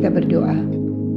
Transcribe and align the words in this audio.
kita 0.00 0.08
berdoa. 0.08 0.56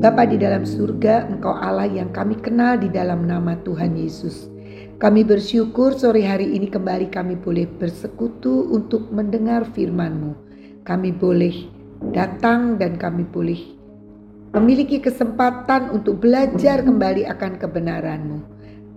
Bapa 0.04 0.28
di 0.28 0.36
dalam 0.36 0.68
surga, 0.68 1.32
Engkau 1.32 1.56
Allah 1.56 1.88
yang 1.88 2.12
kami 2.12 2.36
kenal 2.36 2.76
di 2.76 2.92
dalam 2.92 3.24
nama 3.24 3.56
Tuhan 3.64 3.96
Yesus. 3.96 4.52
Kami 5.00 5.24
bersyukur 5.24 5.96
sore 5.96 6.28
hari 6.28 6.52
ini 6.52 6.68
kembali 6.68 7.08
kami 7.08 7.40
boleh 7.40 7.64
bersekutu 7.64 8.68
untuk 8.76 9.08
mendengar 9.08 9.64
firman-Mu. 9.72 10.36
Kami 10.84 11.16
boleh 11.16 11.72
datang 12.12 12.76
dan 12.76 13.00
kami 13.00 13.24
boleh 13.24 13.72
memiliki 14.52 15.00
kesempatan 15.00 15.88
untuk 15.96 16.20
belajar 16.20 16.84
kembali 16.84 17.24
akan 17.24 17.64
kebenaran-Mu. 17.64 18.40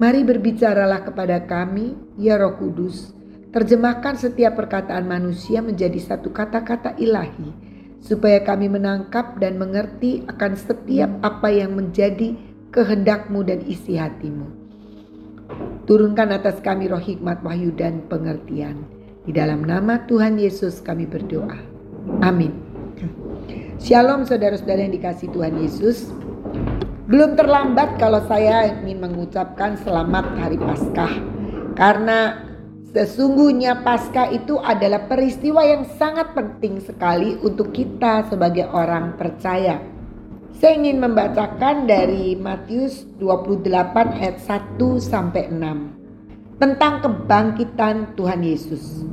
Mari 0.03 0.27
berbicaralah 0.27 1.07
kepada 1.07 1.46
kami, 1.46 1.95
ya 2.18 2.34
Roh 2.43 2.59
Kudus. 2.59 3.14
Terjemahkan 3.55 4.18
setiap 4.18 4.59
perkataan 4.59 5.07
manusia 5.07 5.62
menjadi 5.62 6.03
satu 6.03 6.34
kata-kata 6.34 6.98
ilahi 6.98 7.66
supaya 8.06 8.38
kami 8.46 8.70
menangkap 8.70 9.34
dan 9.42 9.59
mengerti 9.59 10.23
akan 10.30 10.55
setiap 10.55 11.10
apa 11.27 11.51
yang 11.51 11.74
menjadi 11.74 12.38
kehendakmu 12.70 13.42
dan 13.42 13.66
isi 13.66 13.98
hatimu. 13.98 14.47
Turunkan 15.91 16.30
atas 16.30 16.62
kami 16.62 16.87
roh 16.87 17.02
hikmat, 17.02 17.42
wahyu, 17.42 17.74
dan 17.74 18.06
pengertian. 18.06 18.87
Di 19.27 19.34
dalam 19.34 19.66
nama 19.66 20.06
Tuhan 20.06 20.38
Yesus 20.38 20.78
kami 20.83 21.06
berdoa. 21.06 21.59
Amin. 22.23 22.55
Shalom 23.83 24.23
saudara-saudara 24.23 24.86
yang 24.86 24.95
dikasih 24.95 25.30
Tuhan 25.34 25.59
Yesus. 25.59 26.11
Belum 27.06 27.38
terlambat 27.38 27.98
kalau 28.02 28.23
saya 28.27 28.70
ingin 28.83 29.02
mengucapkan 29.02 29.78
selamat 29.83 30.27
hari 30.38 30.59
Paskah. 30.59 31.14
Karena 31.78 32.45
Sesungguhnya 32.96 33.84
Paskah 33.84 34.32
itu 34.32 34.56
adalah 34.56 35.05
peristiwa 35.05 35.60
yang 35.60 35.84
sangat 36.00 36.32
penting 36.32 36.80
sekali 36.80 37.36
untuk 37.44 37.77
kita 37.77 38.25
sebagai 38.33 38.72
orang 38.72 39.20
percaya. 39.20 39.84
Saya 40.56 40.80
ingin 40.80 41.05
membacakan 41.05 41.84
dari 41.84 42.33
Matius 42.41 43.05
28 43.20 44.16
ayat 44.16 44.41
1 44.41 44.80
sampai 44.97 45.53
6 45.53 46.56
tentang 46.56 47.05
kebangkitan 47.05 48.16
Tuhan 48.16 48.41
Yesus. 48.41 49.05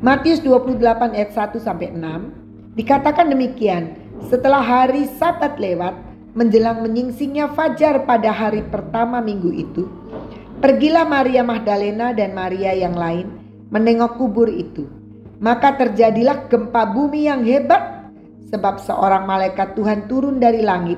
Matius 0.00 0.40
28 0.40 1.12
ayat 1.12 1.36
1 1.36 1.60
sampai 1.60 1.92
6 1.92 2.80
dikatakan 2.80 3.28
demikian, 3.28 3.92
setelah 4.32 4.64
hari 4.64 5.04
Sabat 5.20 5.60
lewat 5.60 5.92
menjelang 6.32 6.80
menyingsingnya 6.80 7.52
fajar 7.52 8.08
pada 8.08 8.32
hari 8.32 8.64
pertama 8.72 9.20
minggu 9.20 9.52
itu, 9.52 9.84
Pergilah 10.64 11.04
Maria 11.04 11.44
Magdalena 11.44 12.16
dan 12.16 12.32
Maria 12.32 12.72
yang 12.72 12.96
lain 12.96 13.28
menengok 13.68 14.16
kubur 14.16 14.48
itu. 14.48 14.88
Maka 15.36 15.76
terjadilah 15.76 16.48
gempa 16.48 16.88
bumi 16.88 17.28
yang 17.28 17.44
hebat 17.44 18.08
sebab 18.48 18.80
seorang 18.80 19.28
malaikat 19.28 19.76
Tuhan 19.76 20.08
turun 20.08 20.40
dari 20.40 20.64
langit 20.64 20.96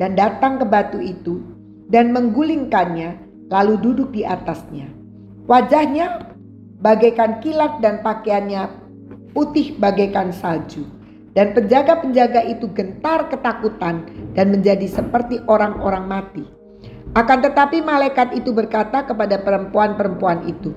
dan 0.00 0.16
datang 0.16 0.56
ke 0.56 0.64
batu 0.64 0.96
itu 0.96 1.44
dan 1.92 2.08
menggulingkannya 2.16 3.20
lalu 3.52 3.76
duduk 3.84 4.16
di 4.16 4.24
atasnya. 4.24 4.88
Wajahnya 5.44 6.32
bagaikan 6.80 7.44
kilat 7.44 7.84
dan 7.84 8.00
pakaiannya 8.00 8.64
putih 9.36 9.76
bagaikan 9.76 10.32
salju. 10.32 10.88
Dan 11.36 11.52
penjaga-penjaga 11.52 12.48
itu 12.48 12.64
gentar 12.72 13.28
ketakutan 13.28 14.08
dan 14.32 14.56
menjadi 14.56 14.88
seperti 14.88 15.44
orang-orang 15.44 16.08
mati. 16.08 16.61
Akan 17.12 17.44
tetapi 17.44 17.84
malaikat 17.84 18.32
itu 18.32 18.56
berkata 18.56 19.04
kepada 19.04 19.36
perempuan-perempuan 19.40 20.48
itu, 20.48 20.72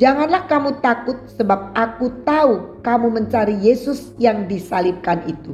Janganlah 0.00 0.48
kamu 0.48 0.80
takut 0.80 1.20
sebab 1.36 1.76
aku 1.76 2.24
tahu 2.24 2.80
kamu 2.80 3.12
mencari 3.12 3.60
Yesus 3.60 4.16
yang 4.16 4.48
disalibkan 4.48 5.20
itu. 5.28 5.52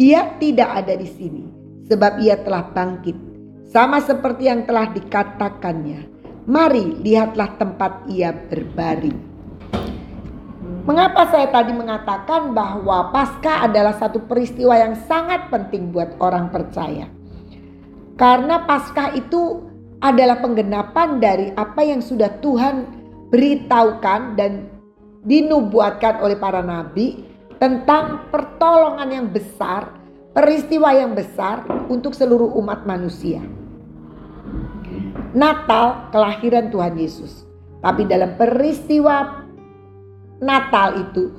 Ia 0.00 0.40
tidak 0.40 0.80
ada 0.80 0.96
di 0.96 1.04
sini 1.04 1.44
sebab 1.84 2.24
ia 2.24 2.40
telah 2.40 2.72
bangkit. 2.72 3.12
Sama 3.68 4.00
seperti 4.00 4.48
yang 4.48 4.64
telah 4.64 4.88
dikatakannya. 4.90 6.08
Mari 6.48 7.04
lihatlah 7.04 7.60
tempat 7.60 8.08
ia 8.08 8.32
berbaring. 8.32 9.28
Mengapa 10.88 11.28
saya 11.28 11.52
tadi 11.52 11.76
mengatakan 11.76 12.56
bahwa 12.56 13.12
Paskah 13.12 13.68
adalah 13.68 13.92
satu 14.00 14.24
peristiwa 14.24 14.72
yang 14.72 14.96
sangat 15.04 15.52
penting 15.52 15.92
buat 15.92 16.16
orang 16.18 16.48
percaya? 16.48 17.19
Karena 18.20 18.68
Paskah 18.68 19.16
itu 19.16 19.64
adalah 20.04 20.44
penggenapan 20.44 21.16
dari 21.24 21.56
apa 21.56 21.80
yang 21.80 22.04
sudah 22.04 22.28
Tuhan 22.44 22.84
beritahukan 23.32 24.36
dan 24.36 24.68
dinubuatkan 25.24 26.20
oleh 26.20 26.36
para 26.36 26.60
nabi 26.60 27.24
tentang 27.56 28.28
pertolongan 28.28 29.08
yang 29.08 29.26
besar, 29.32 29.96
peristiwa 30.36 30.92
yang 30.92 31.16
besar 31.16 31.64
untuk 31.88 32.12
seluruh 32.12 32.52
umat 32.60 32.84
manusia. 32.84 33.40
Natal 35.32 36.12
kelahiran 36.12 36.68
Tuhan 36.68 37.00
Yesus. 37.00 37.48
Tapi 37.80 38.04
dalam 38.04 38.36
peristiwa 38.36 39.48
Natal 40.44 41.08
itu 41.08 41.32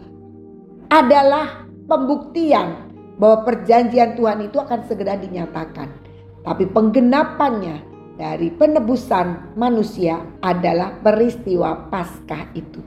adalah 0.89 1.61
pembuktian 1.85 2.89
bahwa 3.21 3.45
perjanjian 3.45 4.17
Tuhan 4.17 4.49
itu 4.49 4.57
akan 4.57 4.81
segera 4.89 5.13
dinyatakan. 5.13 6.00
Tapi 6.41 6.65
penggenapannya 6.69 7.91
dari 8.17 8.53
penebusan 8.53 9.57
manusia 9.57 10.21
adalah 10.41 10.97
peristiwa 11.01 11.89
Paskah 11.89 12.53
itu. 12.57 12.81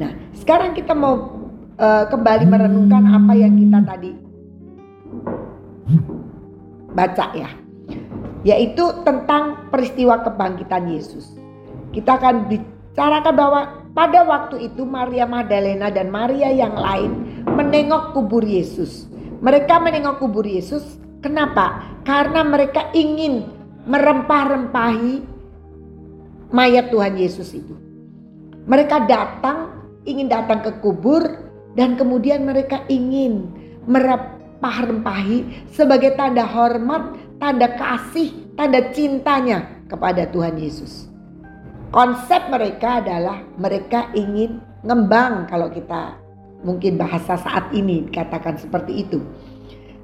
Nah, 0.00 0.12
sekarang 0.36 0.72
kita 0.76 0.96
mau 0.96 1.44
uh, 1.76 2.04
kembali 2.08 2.44
merenungkan 2.48 3.04
apa 3.08 3.32
yang 3.36 3.56
kita 3.56 3.80
tadi 3.84 4.10
baca 6.92 7.26
ya. 7.36 7.50
Yaitu 8.44 8.84
tentang 9.08 9.72
peristiwa 9.72 10.20
kebangkitan 10.20 10.92
Yesus. 10.92 11.32
Kita 11.96 12.20
akan 12.20 12.52
bicarakan 12.52 13.34
bahwa 13.36 13.60
pada 13.96 14.20
waktu 14.26 14.68
itu 14.68 14.84
Maria 14.84 15.24
Magdalena 15.24 15.88
dan 15.88 16.12
Maria 16.12 16.52
yang 16.52 16.76
lain 16.76 17.10
menengok 17.48 18.12
kubur 18.12 18.44
Yesus. 18.44 19.08
Mereka 19.40 19.80
menengok 19.80 20.20
kubur 20.20 20.44
Yesus 20.44 21.03
Kenapa? 21.24 21.80
Karena 22.04 22.44
mereka 22.44 22.92
ingin 22.92 23.48
merempah-rempahi 23.88 25.24
mayat 26.52 26.92
Tuhan 26.92 27.16
Yesus 27.16 27.56
itu. 27.56 27.72
Mereka 28.68 29.08
datang, 29.08 29.72
ingin 30.04 30.28
datang 30.28 30.60
ke 30.60 30.84
kubur 30.84 31.24
dan 31.72 31.96
kemudian 31.96 32.44
mereka 32.44 32.84
ingin 32.92 33.48
merempah-rempahi 33.88 35.72
sebagai 35.72 36.12
tanda 36.12 36.44
hormat, 36.44 37.16
tanda 37.40 37.72
kasih, 37.72 38.52
tanda 38.60 38.92
cintanya 38.92 39.80
kepada 39.88 40.28
Tuhan 40.28 40.60
Yesus. 40.60 41.08
Konsep 41.88 42.52
mereka 42.52 43.00
adalah 43.00 43.40
mereka 43.56 44.12
ingin 44.12 44.60
ngembang 44.84 45.48
kalau 45.48 45.72
kita 45.72 46.20
mungkin 46.68 47.00
bahasa 47.00 47.40
saat 47.40 47.72
ini 47.72 48.12
katakan 48.12 48.60
seperti 48.60 49.08
itu 49.08 49.24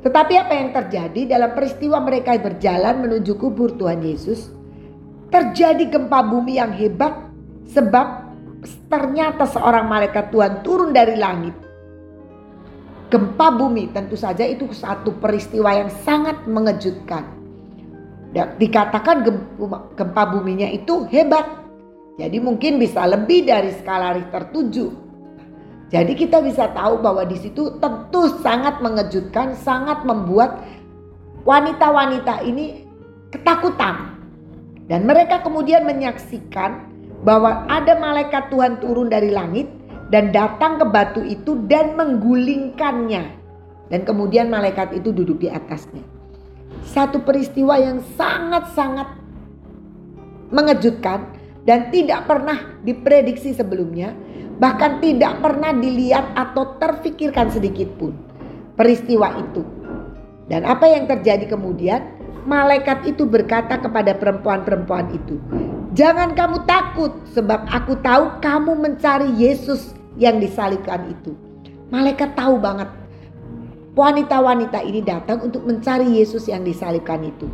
tetapi 0.00 0.32
apa 0.40 0.52
yang 0.56 0.72
terjadi 0.72 1.36
dalam 1.36 1.52
peristiwa 1.52 2.00
mereka 2.00 2.32
berjalan 2.40 3.04
menuju 3.04 3.36
kubur 3.36 3.76
Tuhan 3.76 4.00
Yesus? 4.00 4.48
Terjadi 5.28 5.92
gempa 5.92 6.24
bumi 6.24 6.56
yang 6.56 6.72
hebat 6.72 7.28
sebab 7.68 8.32
ternyata 8.88 9.44
seorang 9.44 9.84
malaikat 9.86 10.32
Tuhan 10.32 10.64
turun 10.64 10.96
dari 10.96 11.20
langit. 11.20 11.52
Gempa 13.12 13.52
bumi 13.52 13.92
tentu 13.92 14.16
saja 14.16 14.46
itu 14.48 14.72
satu 14.72 15.20
peristiwa 15.20 15.68
yang 15.76 15.92
sangat 16.02 16.48
mengejutkan. 16.48 17.36
Dikatakan 18.32 19.26
gempa 19.98 20.22
buminya 20.32 20.70
itu 20.70 21.04
hebat. 21.12 21.44
Jadi 22.16 22.40
mungkin 22.40 22.80
bisa 22.80 23.04
lebih 23.04 23.44
dari 23.44 23.74
skala 23.76 24.16
Richter 24.16 24.48
7 24.48 25.09
jadi 25.90 26.14
kita 26.14 26.38
bisa 26.38 26.70
tahu 26.70 27.02
bahwa 27.02 27.26
di 27.26 27.34
situ 27.34 27.74
tentu 27.82 28.30
sangat 28.38 28.78
mengejutkan, 28.78 29.58
sangat 29.58 30.06
membuat 30.06 30.62
wanita-wanita 31.42 32.46
ini 32.46 32.86
ketakutan. 33.34 34.14
Dan 34.86 35.02
mereka 35.02 35.42
kemudian 35.42 35.82
menyaksikan 35.82 36.86
bahwa 37.26 37.66
ada 37.66 37.98
malaikat 37.98 38.54
Tuhan 38.54 38.78
turun 38.78 39.10
dari 39.10 39.34
langit 39.34 39.66
dan 40.14 40.30
datang 40.30 40.78
ke 40.78 40.86
batu 40.86 41.26
itu 41.26 41.58
dan 41.66 41.98
menggulingkannya. 41.98 43.42
Dan 43.90 44.06
kemudian 44.06 44.46
malaikat 44.46 44.94
itu 44.94 45.10
duduk 45.10 45.42
di 45.42 45.50
atasnya. 45.50 46.06
Satu 46.86 47.18
peristiwa 47.18 47.74
yang 47.82 47.98
sangat-sangat 48.14 49.10
mengejutkan 50.54 51.26
dan 51.66 51.90
tidak 51.90 52.30
pernah 52.30 52.78
diprediksi 52.86 53.50
sebelumnya 53.54 54.14
bahkan 54.60 55.00
tidak 55.00 55.40
pernah 55.40 55.72
dilihat 55.72 56.36
atau 56.36 56.76
terfikirkan 56.76 57.48
sedikit 57.48 57.88
pun 57.96 58.12
peristiwa 58.76 59.32
itu. 59.40 59.64
Dan 60.46 60.68
apa 60.68 60.84
yang 60.86 61.08
terjadi 61.08 61.48
kemudian? 61.48 62.20
Malaikat 62.40 63.04
itu 63.04 63.28
berkata 63.28 63.76
kepada 63.76 64.16
perempuan-perempuan 64.16 65.12
itu, 65.12 65.36
"Jangan 65.92 66.32
kamu 66.32 66.64
takut, 66.64 67.12
sebab 67.36 67.68
aku 67.68 68.00
tahu 68.00 68.40
kamu 68.40 68.72
mencari 68.80 69.28
Yesus 69.36 69.92
yang 70.16 70.40
disalibkan 70.40 71.04
itu." 71.12 71.36
Malaikat 71.92 72.32
tahu 72.32 72.56
banget 72.56 72.88
wanita-wanita 73.92 74.80
ini 74.86 75.04
datang 75.04 75.44
untuk 75.44 75.66
mencari 75.68 76.16
Yesus 76.16 76.48
yang 76.48 76.64
disalibkan 76.64 77.20
itu. 77.26 77.50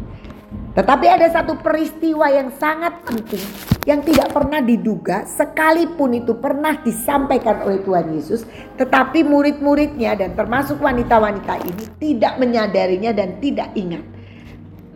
Tetapi 0.76 1.06
ada 1.08 1.32
satu 1.32 1.56
peristiwa 1.56 2.28
yang 2.28 2.52
sangat 2.60 3.00
penting 3.08 3.40
yang 3.88 4.04
tidak 4.04 4.28
pernah 4.28 4.60
diduga 4.60 5.24
sekalipun 5.24 6.20
itu 6.20 6.36
pernah 6.36 6.76
disampaikan 6.84 7.64
oleh 7.64 7.80
Tuhan 7.80 8.12
Yesus. 8.12 8.44
Tetapi 8.76 9.24
murid-muridnya 9.24 10.20
dan 10.20 10.36
termasuk 10.36 10.76
wanita-wanita 10.76 11.64
ini 11.64 11.84
tidak 11.96 12.36
menyadarinya 12.36 13.16
dan 13.16 13.40
tidak 13.40 13.72
ingat. 13.72 14.04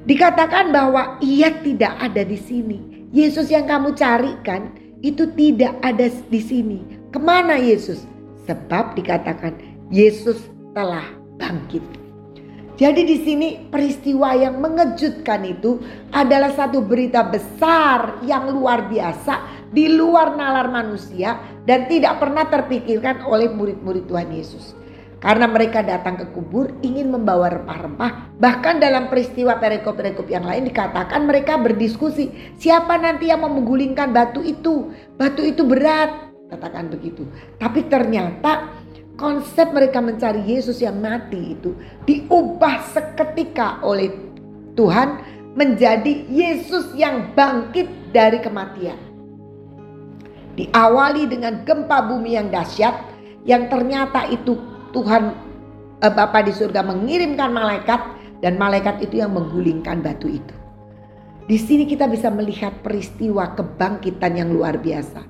Dikatakan 0.05 0.69
bahwa 0.69 1.17
ia 1.25 1.49
tidak 1.65 1.97
ada 1.97 2.29
di 2.29 2.37
sini. 2.37 3.09
Yesus 3.17 3.49
yang 3.49 3.65
kamu 3.65 3.97
carikan 3.97 4.77
itu 5.00 5.32
tidak 5.32 5.81
ada 5.81 6.12
di 6.29 6.41
sini. 6.44 6.85
Ke 7.09 7.17
mana 7.17 7.56
Yesus? 7.56 8.05
Sebab 8.44 9.00
dikatakan 9.00 9.56
Yesus 9.88 10.44
telah 10.77 11.09
bangkit. 11.41 12.00
Jadi 12.81 13.05
di 13.05 13.21
sini 13.21 13.49
peristiwa 13.69 14.32
yang 14.32 14.56
mengejutkan 14.56 15.44
itu 15.44 15.85
adalah 16.17 16.49
satu 16.49 16.81
berita 16.81 17.21
besar 17.29 18.25
yang 18.25 18.49
luar 18.49 18.88
biasa 18.88 19.69
di 19.69 19.93
luar 19.93 20.32
nalar 20.32 20.73
manusia 20.73 21.61
dan 21.69 21.85
tidak 21.93 22.17
pernah 22.17 22.49
terpikirkan 22.49 23.21
oleh 23.29 23.53
murid-murid 23.53 24.09
Tuhan 24.09 24.32
Yesus. 24.32 24.73
Karena 25.21 25.44
mereka 25.44 25.85
datang 25.85 26.17
ke 26.17 26.32
kubur 26.32 26.73
ingin 26.81 27.12
membawa 27.12 27.53
rempah-rempah. 27.53 28.41
Bahkan 28.41 28.81
dalam 28.81 29.12
peristiwa 29.12 29.61
perikop-perikop 29.61 30.25
yang 30.32 30.49
lain 30.49 30.65
dikatakan 30.65 31.29
mereka 31.29 31.61
berdiskusi. 31.61 32.56
Siapa 32.56 32.97
nanti 32.97 33.29
yang 33.29 33.44
menggulingkan 33.44 34.17
batu 34.17 34.41
itu? 34.41 34.88
Batu 35.21 35.44
itu 35.44 35.69
berat. 35.69 36.32
Katakan 36.49 36.88
begitu. 36.88 37.29
Tapi 37.61 37.85
ternyata 37.93 38.80
konsep 39.20 39.69
mereka 39.76 40.00
mencari 40.00 40.40
Yesus 40.49 40.81
yang 40.81 40.96
mati 40.96 41.52
itu 41.52 41.76
diubah 42.08 42.81
seketika 42.88 43.84
oleh 43.84 44.08
Tuhan 44.81 45.20
menjadi 45.52 46.25
Yesus 46.32 46.96
yang 46.96 47.37
bangkit 47.37 47.84
dari 48.17 48.40
kematian. 48.40 48.96
Diawali 50.56 51.28
dengan 51.28 51.61
gempa 51.69 52.00
bumi 52.08 52.40
yang 52.40 52.49
dahsyat 52.49 52.96
yang 53.44 53.69
ternyata 53.69 54.25
itu 54.32 54.56
Tuhan 54.96 55.37
eh, 56.00 56.12
Bapa 56.12 56.40
di 56.40 56.56
surga 56.56 56.81
mengirimkan 56.81 57.52
malaikat 57.52 58.00
dan 58.40 58.56
malaikat 58.56 59.05
itu 59.05 59.20
yang 59.20 59.37
menggulingkan 59.37 60.00
batu 60.00 60.32
itu. 60.32 60.55
Di 61.44 61.58
sini 61.61 61.84
kita 61.84 62.06
bisa 62.08 62.32
melihat 62.32 62.72
peristiwa 62.81 63.52
kebangkitan 63.58 64.38
yang 64.38 64.55
luar 64.55 64.78
biasa. 64.81 65.26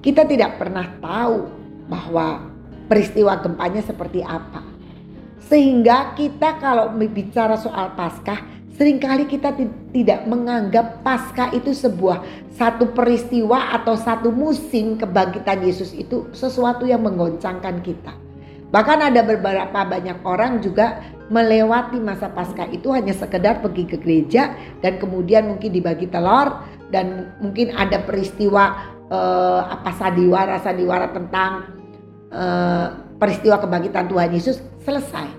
Kita 0.00 0.24
tidak 0.24 0.56
pernah 0.56 0.88
tahu 1.02 1.36
bahwa 1.86 2.55
peristiwa 2.86 3.38
gempanya 3.42 3.82
seperti 3.82 4.22
apa. 4.22 4.62
Sehingga 5.46 6.18
kita 6.18 6.58
kalau 6.58 6.90
bicara 6.94 7.54
soal 7.54 7.94
Paskah, 7.94 8.42
sering 8.74 8.98
kali 8.98 9.30
kita 9.30 9.54
tidak 9.94 10.26
menganggap 10.26 11.06
Paskah 11.06 11.54
itu 11.54 11.70
sebuah 11.70 12.22
satu 12.50 12.90
peristiwa 12.90 13.70
atau 13.78 13.94
satu 13.94 14.34
musim 14.34 14.98
kebangkitan 14.98 15.62
Yesus 15.62 15.94
itu 15.94 16.26
sesuatu 16.34 16.82
yang 16.82 17.06
menggoncangkan 17.06 17.78
kita. 17.86 18.26
Bahkan 18.74 18.98
ada 18.98 19.22
beberapa 19.22 19.86
banyak 19.86 20.26
orang 20.26 20.58
juga 20.58 20.98
melewati 21.30 22.02
masa 22.02 22.26
Paskah 22.26 22.70
itu 22.74 22.90
hanya 22.90 23.14
sekedar 23.14 23.62
pergi 23.62 23.86
ke 23.86 23.96
gereja 24.02 24.54
dan 24.82 24.98
kemudian 24.98 25.46
mungkin 25.46 25.70
dibagi 25.70 26.10
telur 26.10 26.62
dan 26.90 27.34
mungkin 27.38 27.74
ada 27.74 28.02
peristiwa 28.02 28.94
eh, 29.10 29.60
apa 29.62 29.90
sandiwara 29.94 30.58
sandiwara 30.62 31.10
tentang 31.10 31.75
Eh, 32.26 32.86
peristiwa 33.22 33.62
kebangkitan 33.62 34.10
Tuhan 34.10 34.30
Yesus 34.34 34.58
selesai. 34.82 35.30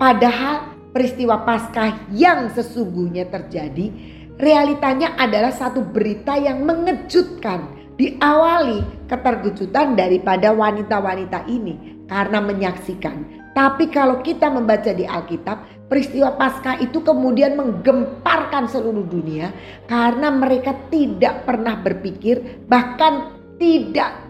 Padahal 0.00 0.72
peristiwa 0.88 1.44
Paskah 1.44 2.10
yang 2.16 2.48
sesungguhnya 2.56 3.28
terjadi 3.28 3.92
realitanya 4.40 5.14
adalah 5.20 5.52
satu 5.52 5.84
berita 5.84 6.40
yang 6.40 6.64
mengejutkan. 6.64 7.78
Diawali 8.00 9.04
keterkejutan 9.12 9.92
daripada 9.92 10.56
wanita-wanita 10.56 11.44
ini 11.52 12.08
karena 12.08 12.40
menyaksikan. 12.40 13.44
Tapi 13.52 13.92
kalau 13.92 14.24
kita 14.24 14.48
membaca 14.48 14.88
di 14.88 15.04
Alkitab, 15.04 15.84
peristiwa 15.92 16.32
Paskah 16.40 16.80
itu 16.80 17.04
kemudian 17.04 17.60
menggemparkan 17.60 18.64
seluruh 18.64 19.04
dunia 19.04 19.52
karena 19.84 20.32
mereka 20.32 20.72
tidak 20.88 21.44
pernah 21.44 21.76
berpikir 21.76 22.64
bahkan 22.64 23.36
tidak 23.60 24.29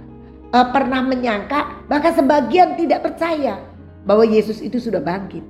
uh, 0.51 0.69
pernah 0.71 1.03
menyangka, 1.03 1.87
bahkan 1.87 2.15
sebagian 2.15 2.75
tidak 2.79 3.07
percaya 3.07 3.59
bahwa 4.05 4.27
Yesus 4.27 4.63
itu 4.63 4.79
sudah 4.83 5.03
bangkit. 5.03 5.43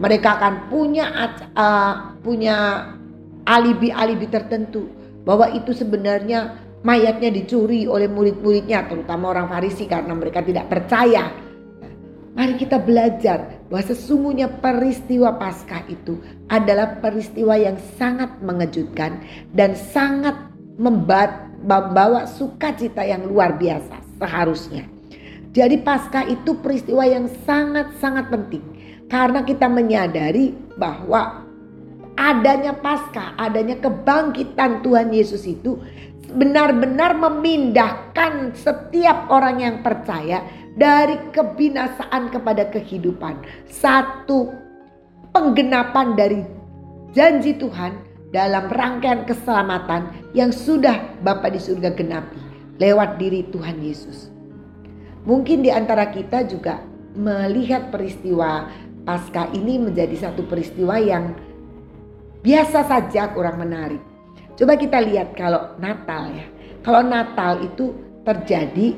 Mereka 0.00 0.28
akan 0.40 0.72
punya 0.72 1.06
uh, 1.54 2.16
punya 2.24 2.88
alibi-alibi 3.46 4.26
tertentu 4.30 4.88
bahwa 5.22 5.50
itu 5.52 5.70
sebenarnya 5.76 6.58
mayatnya 6.82 7.30
dicuri 7.30 7.86
oleh 7.86 8.10
murid-muridnya, 8.10 8.90
terutama 8.90 9.30
orang 9.30 9.46
Farisi 9.46 9.86
karena 9.86 10.14
mereka 10.16 10.42
tidak 10.42 10.66
percaya. 10.66 11.30
Mari 12.32 12.56
kita 12.56 12.80
belajar 12.80 13.60
bahwa 13.68 13.84
sesungguhnya 13.84 14.48
peristiwa 14.64 15.36
Paskah 15.36 15.84
itu 15.92 16.16
adalah 16.48 16.96
peristiwa 16.96 17.60
yang 17.60 17.76
sangat 18.00 18.40
mengejutkan 18.40 19.20
dan 19.52 19.76
sangat 19.76 20.51
membawa 20.76 22.24
sukacita 22.28 23.04
yang 23.04 23.28
luar 23.28 23.56
biasa 23.56 24.00
seharusnya. 24.20 24.88
Jadi 25.52 25.84
pasca 25.84 26.24
itu 26.24 26.56
peristiwa 26.64 27.04
yang 27.04 27.28
sangat-sangat 27.44 28.32
penting 28.32 28.64
karena 29.12 29.44
kita 29.44 29.68
menyadari 29.68 30.56
bahwa 30.80 31.44
adanya 32.16 32.72
pasca, 32.72 33.36
adanya 33.36 33.76
kebangkitan 33.76 34.80
Tuhan 34.80 35.12
Yesus 35.12 35.44
itu 35.44 35.76
benar-benar 36.32 37.12
memindahkan 37.20 38.56
setiap 38.56 39.28
orang 39.28 39.60
yang 39.60 39.76
percaya 39.84 40.40
dari 40.72 41.20
kebinasaan 41.36 42.32
kepada 42.32 42.72
kehidupan. 42.72 43.44
Satu 43.68 44.48
penggenapan 45.36 46.16
dari 46.16 46.40
janji 47.12 47.52
Tuhan 47.60 48.11
dalam 48.32 48.72
rangkaian 48.72 49.28
keselamatan 49.28 50.08
yang 50.32 50.50
sudah 50.50 51.20
Bapa 51.20 51.52
di 51.52 51.60
surga 51.60 51.92
genapi 51.92 52.40
lewat 52.80 53.20
diri 53.20 53.44
Tuhan 53.52 53.78
Yesus. 53.84 54.32
Mungkin 55.28 55.62
di 55.62 55.70
antara 55.70 56.10
kita 56.10 56.48
juga 56.48 56.82
melihat 57.14 57.92
peristiwa 57.92 58.66
Paskah 59.02 59.50
ini 59.50 59.82
menjadi 59.82 60.14
satu 60.14 60.46
peristiwa 60.46 60.94
yang 60.94 61.34
biasa 62.46 62.86
saja 62.86 63.34
kurang 63.34 63.58
menarik. 63.58 63.98
Coba 64.54 64.78
kita 64.78 65.02
lihat 65.02 65.34
kalau 65.34 65.74
Natal 65.82 66.30
ya. 66.30 66.46
Kalau 66.86 67.02
Natal 67.02 67.66
itu 67.66 67.94
terjadi 68.22 68.94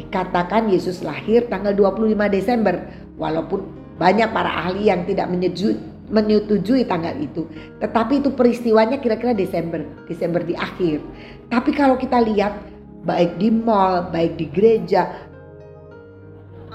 dikatakan 0.00 0.72
Yesus 0.72 1.04
lahir 1.04 1.44
tanggal 1.52 1.76
25 1.76 2.16
Desember 2.32 2.80
walaupun 3.20 3.60
banyak 4.00 4.32
para 4.32 4.48
ahli 4.48 4.88
yang 4.88 5.04
tidak 5.04 5.28
menyetujui 5.28 5.91
menyetujui 6.12 6.84
tanggal 6.84 7.16
itu. 7.16 7.48
Tetapi 7.80 8.20
itu 8.22 8.30
peristiwanya 8.36 9.00
kira-kira 9.00 9.32
Desember, 9.32 9.82
Desember 10.06 10.44
di 10.44 10.52
akhir. 10.54 11.00
Tapi 11.48 11.72
kalau 11.72 11.96
kita 11.96 12.20
lihat 12.20 12.60
baik 13.02 13.40
di 13.40 13.48
mall, 13.48 14.12
baik 14.12 14.36
di 14.36 14.46
gereja, 14.52 15.08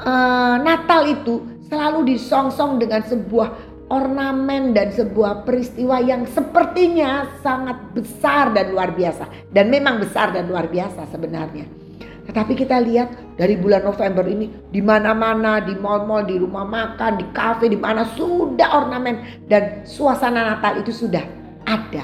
uh, 0.02 0.58
Natal 0.60 1.06
itu 1.08 1.46
selalu 1.70 2.18
disongsong 2.18 2.82
dengan 2.82 3.06
sebuah 3.06 3.50
ornamen 3.88 4.76
dan 4.76 4.92
sebuah 4.92 5.48
peristiwa 5.48 6.04
yang 6.04 6.28
sepertinya 6.28 7.32
sangat 7.40 7.80
besar 7.96 8.52
dan 8.52 8.76
luar 8.76 8.92
biasa. 8.92 9.54
Dan 9.54 9.72
memang 9.72 10.04
besar 10.04 10.36
dan 10.36 10.52
luar 10.52 10.68
biasa 10.68 11.08
sebenarnya. 11.08 11.87
Tetapi 12.28 12.54
kita 12.60 12.84
lihat 12.84 13.40
dari 13.40 13.56
bulan 13.56 13.88
November 13.88 14.28
ini 14.28 14.52
di 14.68 14.84
mana-mana, 14.84 15.64
di 15.64 15.72
mall-mall, 15.80 16.28
di 16.28 16.36
rumah 16.36 16.68
makan, 16.68 17.24
di 17.24 17.26
kafe, 17.32 17.72
di 17.72 17.80
mana 17.80 18.04
sudah 18.04 18.84
ornamen 18.84 19.48
dan 19.48 19.88
suasana 19.88 20.44
Natal 20.44 20.84
itu 20.84 20.92
sudah 20.92 21.24
ada. 21.64 22.04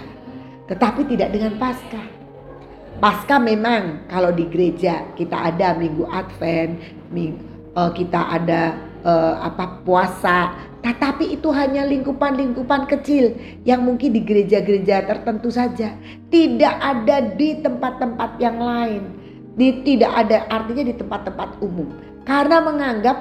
Tetapi 0.71 1.11
tidak 1.11 1.35
dengan 1.35 1.59
Paskah. 1.59 2.07
Paskah 3.03 3.41
memang 3.43 4.07
kalau 4.07 4.31
di 4.31 4.47
gereja 4.47 5.11
kita 5.11 5.51
ada 5.51 5.75
minggu 5.75 6.07
Advent, 6.07 6.79
minggu, 7.11 7.43
uh, 7.75 7.91
kita 7.91 8.31
ada 8.31 8.79
uh, 9.03 9.43
apa 9.43 9.83
puasa, 9.83 10.55
tetapi 10.79 11.35
itu 11.35 11.51
hanya 11.51 11.83
lingkupan-lingkupan 11.83 12.87
kecil 12.87 13.35
yang 13.67 13.83
mungkin 13.83 14.15
di 14.15 14.23
gereja-gereja 14.23 15.03
tertentu 15.03 15.51
saja, 15.51 15.99
tidak 16.31 16.75
ada 16.79 17.35
di 17.35 17.59
tempat-tempat 17.59 18.39
yang 18.39 18.63
lain 18.63 19.22
di, 19.53 19.85
tidak 19.85 20.11
ada 20.13 20.49
artinya 20.49 20.83
di 20.87 20.95
tempat-tempat 20.97 21.61
umum. 21.61 21.89
Karena 22.23 22.63
menganggap 22.63 23.17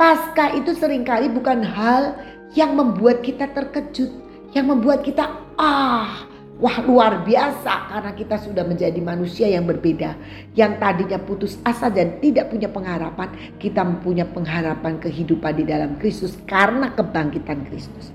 pasca 0.00 0.54
itu 0.54 0.72
sering 0.76 1.02
kali 1.02 1.28
bukan 1.28 1.60
hal 1.60 2.16
yang 2.54 2.78
membuat 2.78 3.20
kita 3.20 3.50
terkejut, 3.50 4.10
yang 4.54 4.70
membuat 4.70 5.02
kita 5.02 5.26
ah 5.58 6.34
Wah 6.62 6.78
luar 6.86 7.26
biasa 7.26 7.90
karena 7.90 8.14
kita 8.14 8.38
sudah 8.38 8.62
menjadi 8.62 9.02
manusia 9.02 9.50
yang 9.50 9.66
berbeda. 9.66 10.14
Yang 10.54 10.72
tadinya 10.78 11.18
putus 11.18 11.58
asa 11.66 11.90
dan 11.90 12.22
tidak 12.22 12.54
punya 12.54 12.70
pengharapan. 12.70 13.26
Kita 13.58 13.82
punya 13.98 14.22
pengharapan 14.22 15.02
kehidupan 15.02 15.58
di 15.58 15.66
dalam 15.66 15.98
Kristus 15.98 16.38
karena 16.46 16.94
kebangkitan 16.94 17.66
Kristus. 17.66 18.14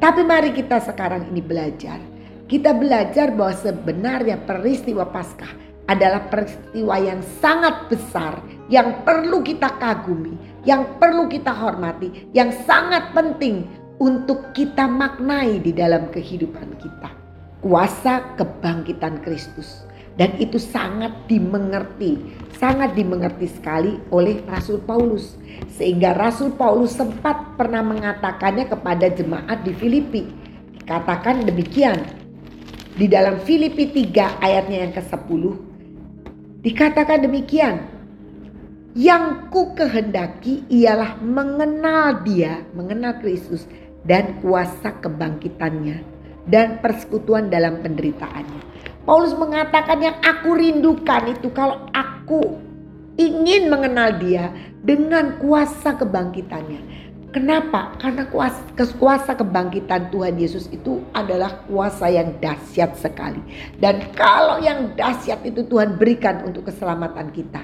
Tapi 0.00 0.24
mari 0.24 0.56
kita 0.56 0.80
sekarang 0.80 1.28
ini 1.28 1.44
belajar. 1.44 2.00
Kita 2.48 2.72
belajar 2.72 3.36
bahwa 3.36 3.52
sebenarnya 3.52 4.40
peristiwa 4.48 5.04
Paskah 5.04 5.67
adalah 5.88 6.28
peristiwa 6.28 7.00
yang 7.00 7.20
sangat 7.40 7.88
besar 7.88 8.38
yang 8.68 9.02
perlu 9.02 9.40
kita 9.40 9.80
kagumi, 9.80 10.36
yang 10.68 10.84
perlu 11.00 11.26
kita 11.26 11.50
hormati, 11.50 12.28
yang 12.36 12.52
sangat 12.68 13.10
penting 13.16 13.64
untuk 13.98 14.52
kita 14.52 14.84
maknai 14.84 15.58
di 15.58 15.72
dalam 15.72 16.12
kehidupan 16.12 16.76
kita 16.78 17.18
kuasa 17.60 18.22
kebangkitan 18.38 19.22
Kristus. 19.22 19.84
Dan 20.18 20.34
itu 20.42 20.58
sangat 20.58 21.14
dimengerti, 21.30 22.18
sangat 22.58 22.98
dimengerti 22.98 23.46
sekali 23.46 24.02
oleh 24.10 24.42
Rasul 24.50 24.82
Paulus. 24.82 25.38
Sehingga 25.78 26.10
Rasul 26.10 26.58
Paulus 26.58 26.98
sempat 26.98 27.54
pernah 27.54 27.86
mengatakannya 27.86 28.66
kepada 28.66 29.06
jemaat 29.14 29.62
di 29.62 29.70
Filipi. 29.78 30.26
Dikatakan 30.82 31.46
demikian. 31.46 32.02
Di 32.98 33.06
dalam 33.06 33.38
Filipi 33.46 33.86
3 34.10 34.42
ayatnya 34.42 34.90
yang 34.90 34.92
ke-10. 34.98 35.67
Dikatakan 36.58 37.22
demikian. 37.22 37.86
Yang 38.98 39.46
ku 39.54 39.78
kehendaki 39.78 40.66
ialah 40.66 41.22
mengenal 41.22 42.26
dia, 42.26 42.66
mengenal 42.74 43.14
Kristus 43.22 43.62
dan 44.02 44.42
kuasa 44.42 44.90
kebangkitannya 44.98 46.02
dan 46.50 46.82
persekutuan 46.82 47.46
dalam 47.46 47.78
penderitaannya. 47.78 48.90
Paulus 49.06 49.38
mengatakan 49.38 50.02
yang 50.02 50.16
aku 50.18 50.58
rindukan 50.58 51.30
itu 51.30 51.46
kalau 51.54 51.86
aku 51.94 52.58
ingin 53.20 53.70
mengenal 53.70 54.18
dia 54.18 54.50
dengan 54.82 55.38
kuasa 55.38 55.94
kebangkitannya. 55.94 57.07
Kenapa? 57.28 57.92
Karena 58.00 58.24
kuasa, 58.32 58.64
kuasa 58.96 59.36
kebangkitan 59.36 60.08
Tuhan 60.08 60.40
Yesus 60.40 60.64
itu 60.72 61.04
adalah 61.12 61.60
kuasa 61.68 62.08
yang 62.08 62.32
dahsyat 62.40 62.96
sekali. 62.96 63.44
Dan 63.76 64.00
kalau 64.16 64.56
yang 64.64 64.96
dahsyat 64.96 65.44
itu 65.44 65.60
Tuhan 65.68 66.00
berikan 66.00 66.40
untuk 66.48 66.72
keselamatan 66.72 67.28
kita. 67.36 67.60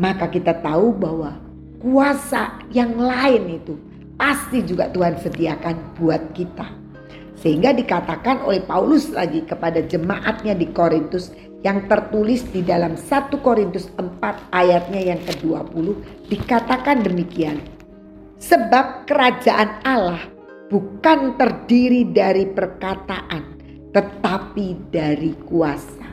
Maka 0.00 0.32
kita 0.32 0.64
tahu 0.64 0.96
bahwa 0.96 1.36
kuasa 1.76 2.56
yang 2.72 2.96
lain 2.96 3.60
itu 3.60 3.76
pasti 4.16 4.64
juga 4.64 4.88
Tuhan 4.88 5.20
sediakan 5.20 6.00
buat 6.00 6.32
kita. 6.32 6.64
Sehingga 7.36 7.76
dikatakan 7.76 8.48
oleh 8.48 8.64
Paulus 8.64 9.12
lagi 9.12 9.44
kepada 9.44 9.84
jemaatnya 9.84 10.56
di 10.56 10.72
Korintus 10.72 11.36
yang 11.60 11.84
tertulis 11.84 12.48
di 12.48 12.64
dalam 12.64 12.96
1 12.96 13.28
Korintus 13.44 13.92
4 14.00 14.56
ayatnya 14.56 15.04
yang 15.04 15.20
ke-20 15.20 15.84
dikatakan 16.32 17.04
demikian. 17.04 17.75
Sebab 18.36 19.08
kerajaan 19.08 19.80
Allah 19.84 20.20
bukan 20.68 21.40
terdiri 21.40 22.10
dari 22.12 22.44
perkataan 22.48 23.56
tetapi 23.96 24.92
dari 24.92 25.32
kuasa. 25.48 26.04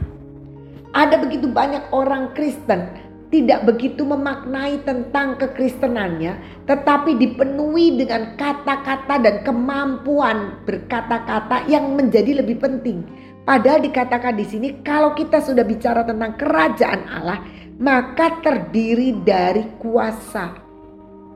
Ada 0.95 1.19
begitu 1.19 1.51
banyak 1.51 1.91
orang 1.91 2.31
Kristen 2.31 3.03
tidak 3.33 3.65
begitu 3.65 4.05
memaknai 4.05 4.85
tentang 4.85 5.33
kekristenannya, 5.41 6.63
tetapi 6.69 7.17
dipenuhi 7.17 7.97
dengan 7.97 8.37
kata-kata 8.37 9.17
dan 9.17 9.41
kemampuan 9.41 10.61
berkata-kata 10.69 11.65
yang 11.65 11.97
menjadi 11.97 12.45
lebih 12.45 12.61
penting. 12.61 13.01
Padahal 13.41 13.81
dikatakan 13.81 14.37
di 14.37 14.45
sini 14.45 14.85
kalau 14.85 15.17
kita 15.17 15.41
sudah 15.41 15.65
bicara 15.65 16.05
tentang 16.05 16.37
kerajaan 16.37 17.09
Allah, 17.09 17.41
maka 17.81 18.37
terdiri 18.45 19.17
dari 19.25 19.65
kuasa 19.81 20.53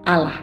Allah. 0.06 0.38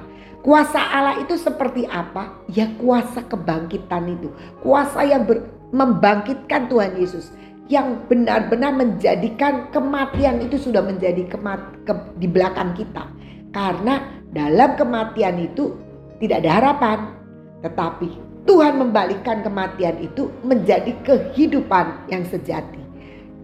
Kuasa 0.44 0.76
Allah 0.76 1.24
itu 1.24 1.40
seperti 1.40 1.88
apa? 1.88 2.44
Ya 2.52 2.68
kuasa 2.76 3.24
kebangkitan 3.24 4.12
itu. 4.12 4.28
Kuasa 4.60 5.00
yang 5.00 5.24
ber, 5.24 5.48
membangkitkan 5.72 6.68
Tuhan 6.68 7.00
Yesus 7.00 7.32
yang 7.72 8.04
benar-benar 8.12 8.76
menjadikan 8.76 9.72
kematian 9.72 10.44
itu 10.44 10.60
sudah 10.60 10.84
menjadi 10.84 11.24
kemat, 11.32 11.64
ke, 11.88 11.96
di 12.20 12.28
belakang 12.28 12.76
kita. 12.76 13.08
Karena 13.56 14.04
dalam 14.36 14.76
kematian 14.76 15.40
itu 15.40 15.80
tidak 16.20 16.44
ada 16.44 16.50
harapan. 16.60 16.98
Tetapi 17.64 18.08
Tuhan 18.44 18.76
membalikkan 18.76 19.40
kematian 19.40 19.96
itu 20.04 20.28
menjadi 20.44 20.92
kehidupan 21.08 22.12
yang 22.12 22.28
sejati. 22.28 22.84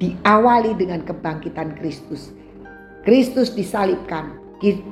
Diawali 0.04 0.76
dengan 0.76 1.00
kebangkitan 1.08 1.80
Kristus. 1.80 2.36
Kristus 3.08 3.56
disalibkan, 3.56 4.36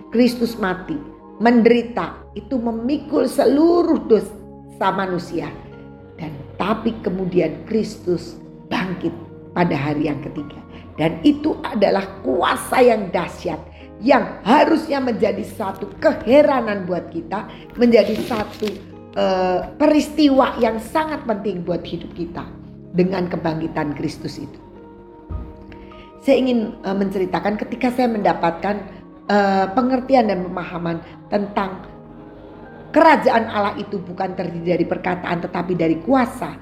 Kristus 0.08 0.56
mati, 0.56 0.96
menderita, 1.38 2.18
itu 2.34 2.58
memikul 2.58 3.26
seluruh 3.26 4.06
dosa 4.06 4.88
manusia. 4.94 5.50
Dan 6.18 6.34
tapi 6.58 6.94
kemudian 7.02 7.62
Kristus 7.70 8.38
bangkit 8.66 9.14
pada 9.54 9.74
hari 9.74 10.10
yang 10.10 10.18
ketiga. 10.22 10.58
Dan 10.98 11.22
itu 11.22 11.54
adalah 11.62 12.04
kuasa 12.26 12.82
yang 12.82 13.14
dahsyat 13.14 13.58
yang 13.98 14.42
harusnya 14.46 15.02
menjadi 15.02 15.42
satu 15.42 15.90
keheranan 15.98 16.86
buat 16.86 17.10
kita, 17.10 17.50
menjadi 17.74 18.14
satu 18.26 18.66
uh, 19.18 19.74
peristiwa 19.74 20.54
yang 20.62 20.78
sangat 20.78 21.26
penting 21.26 21.66
buat 21.66 21.82
hidup 21.82 22.14
kita 22.14 22.46
dengan 22.94 23.26
kebangkitan 23.26 23.98
Kristus 23.98 24.38
itu. 24.38 24.58
Saya 26.22 26.36
ingin 26.38 26.78
uh, 26.86 26.94
menceritakan 26.94 27.58
ketika 27.58 27.90
saya 27.94 28.06
mendapatkan 28.10 28.97
uh, 29.28 29.66
pengertian 29.72 30.32
dan 30.32 30.44
pemahaman 30.44 31.00
tentang 31.28 31.84
kerajaan 32.92 33.46
Allah 33.52 33.76
itu 33.76 34.00
bukan 34.00 34.32
terdiri 34.34 34.74
dari 34.74 34.86
perkataan 34.88 35.44
tetapi 35.44 35.72
dari 35.76 36.00
kuasa 36.02 36.56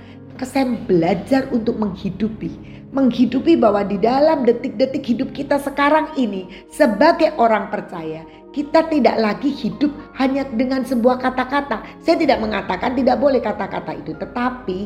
saya 0.44 0.68
belajar 0.84 1.48
untuk 1.48 1.80
menghidupi. 1.80 2.76
Menghidupi 2.92 3.56
bahwa 3.56 3.80
di 3.88 3.96
dalam 3.96 4.44
detik-detik 4.44 5.00
hidup 5.00 5.32
kita 5.32 5.56
sekarang 5.56 6.12
ini 6.20 6.68
sebagai 6.68 7.32
orang 7.40 7.72
percaya. 7.72 8.20
Kita 8.52 8.88
tidak 8.88 9.16
lagi 9.20 9.52
hidup 9.52 9.92
hanya 10.16 10.44
dengan 10.48 10.84
sebuah 10.84 11.20
kata-kata. 11.20 11.84
Saya 12.00 12.16
tidak 12.20 12.40
mengatakan 12.40 12.96
tidak 12.96 13.20
boleh 13.20 13.40
kata-kata 13.40 14.00
itu. 14.00 14.16
Tetapi 14.16 14.78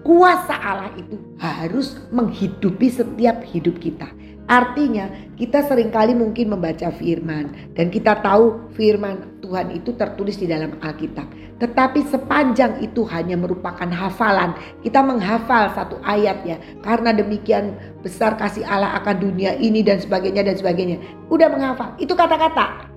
kuasa 0.00 0.56
Allah 0.56 0.92
itu 0.96 1.20
harus 1.40 2.00
menghidupi 2.08 2.88
setiap 2.88 3.44
hidup 3.44 3.76
kita. 3.80 4.08
Artinya 4.50 5.06
kita 5.38 5.62
sering 5.64 5.94
kali 5.94 6.12
mungkin 6.18 6.50
membaca 6.50 6.90
firman 6.90 7.72
dan 7.78 7.88
kita 7.94 8.18
tahu 8.20 8.68
firman 8.74 9.38
Tuhan 9.38 9.70
itu 9.70 9.94
tertulis 9.94 10.34
di 10.38 10.50
dalam 10.50 10.76
Alkitab. 10.82 11.28
Tetapi 11.62 12.10
sepanjang 12.10 12.82
itu 12.82 13.06
hanya 13.06 13.38
merupakan 13.38 13.86
hafalan. 13.86 14.50
Kita 14.82 14.98
menghafal 14.98 15.70
satu 15.78 15.94
ayat 16.02 16.42
ya. 16.42 16.58
Karena 16.82 17.14
demikian 17.14 17.78
besar 18.02 18.34
kasih 18.34 18.66
Allah 18.66 18.98
akan 18.98 19.22
dunia 19.22 19.54
ini 19.62 19.86
dan 19.86 20.02
sebagainya 20.02 20.42
dan 20.42 20.58
sebagainya. 20.58 20.98
Udah 21.30 21.46
menghafal. 21.46 21.94
Itu 22.02 22.18
kata-kata. 22.18 22.90